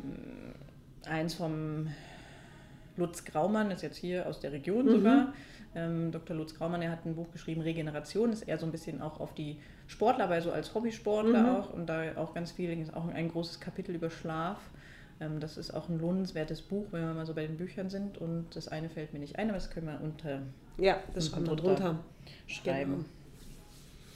[1.07, 1.89] eins vom
[2.95, 4.89] Lutz Graumann ist jetzt hier aus der Region mhm.
[4.89, 5.33] sogar.
[5.75, 6.35] Ähm, Dr.
[6.35, 9.35] Lutz Graumann, er hat ein Buch geschrieben, Regeneration, ist eher so ein bisschen auch auf
[9.35, 11.49] die Sportler, aber so als Hobbysportler mhm.
[11.49, 14.57] auch und da auch ganz viel, ist auch ein großes Kapitel über Schlaf.
[15.19, 18.17] Ähm, das ist auch ein lohnenswertes Buch, wenn wir mal so bei den Büchern sind
[18.17, 20.41] und das eine fällt mir nicht ein, aber das können wir unter
[20.77, 21.99] ja, das schreiben wir drunter
[22.47, 22.93] schreiben.
[22.93, 23.05] Genau.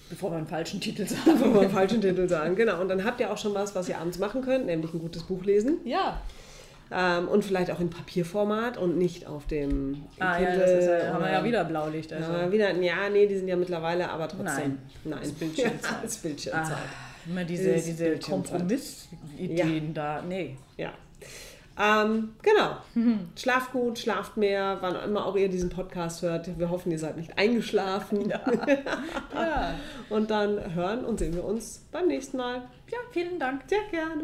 [0.10, 1.22] Bevor wir einen falschen Titel sagen.
[1.26, 2.82] Bevor wir einen falschen Titel sagen, genau.
[2.82, 5.24] Und dann habt ihr auch schon was, was ihr abends machen könnt, nämlich ein gutes
[5.24, 5.78] Buch lesen.
[5.86, 6.22] Ja.
[6.94, 10.54] Ähm, und vielleicht auch in Papierformat und nicht auf dem ah, Kindle.
[10.54, 12.12] Ja, das ist ja, haben wir ja wieder Blaulicht.
[12.12, 12.34] Also.
[12.34, 14.46] Ja, wieder, ja, nee, die sind ja mittlerweile, aber trotzdem.
[14.46, 15.20] Nein, Nein.
[15.22, 15.82] Das Bildschirmzeit.
[15.92, 16.76] Ja, das Bildschirmzeit.
[16.76, 19.94] Ah, immer diese, diese Kompromissideen ja.
[19.94, 20.22] da.
[20.22, 20.58] Nee.
[20.76, 20.92] Ja.
[21.80, 22.78] Ähm, genau.
[22.96, 23.30] Mhm.
[23.36, 26.60] Schlaft gut, schlaft mehr, wann immer auch ihr diesen Podcast hört.
[26.60, 28.30] Wir hoffen, ihr seid nicht eingeschlafen.
[28.30, 28.42] Ja.
[29.34, 29.74] ja.
[30.10, 32.64] Und dann hören und sehen wir uns beim nächsten Mal.
[32.92, 33.64] Ja, vielen Dank.
[33.68, 34.24] Sehr gerne.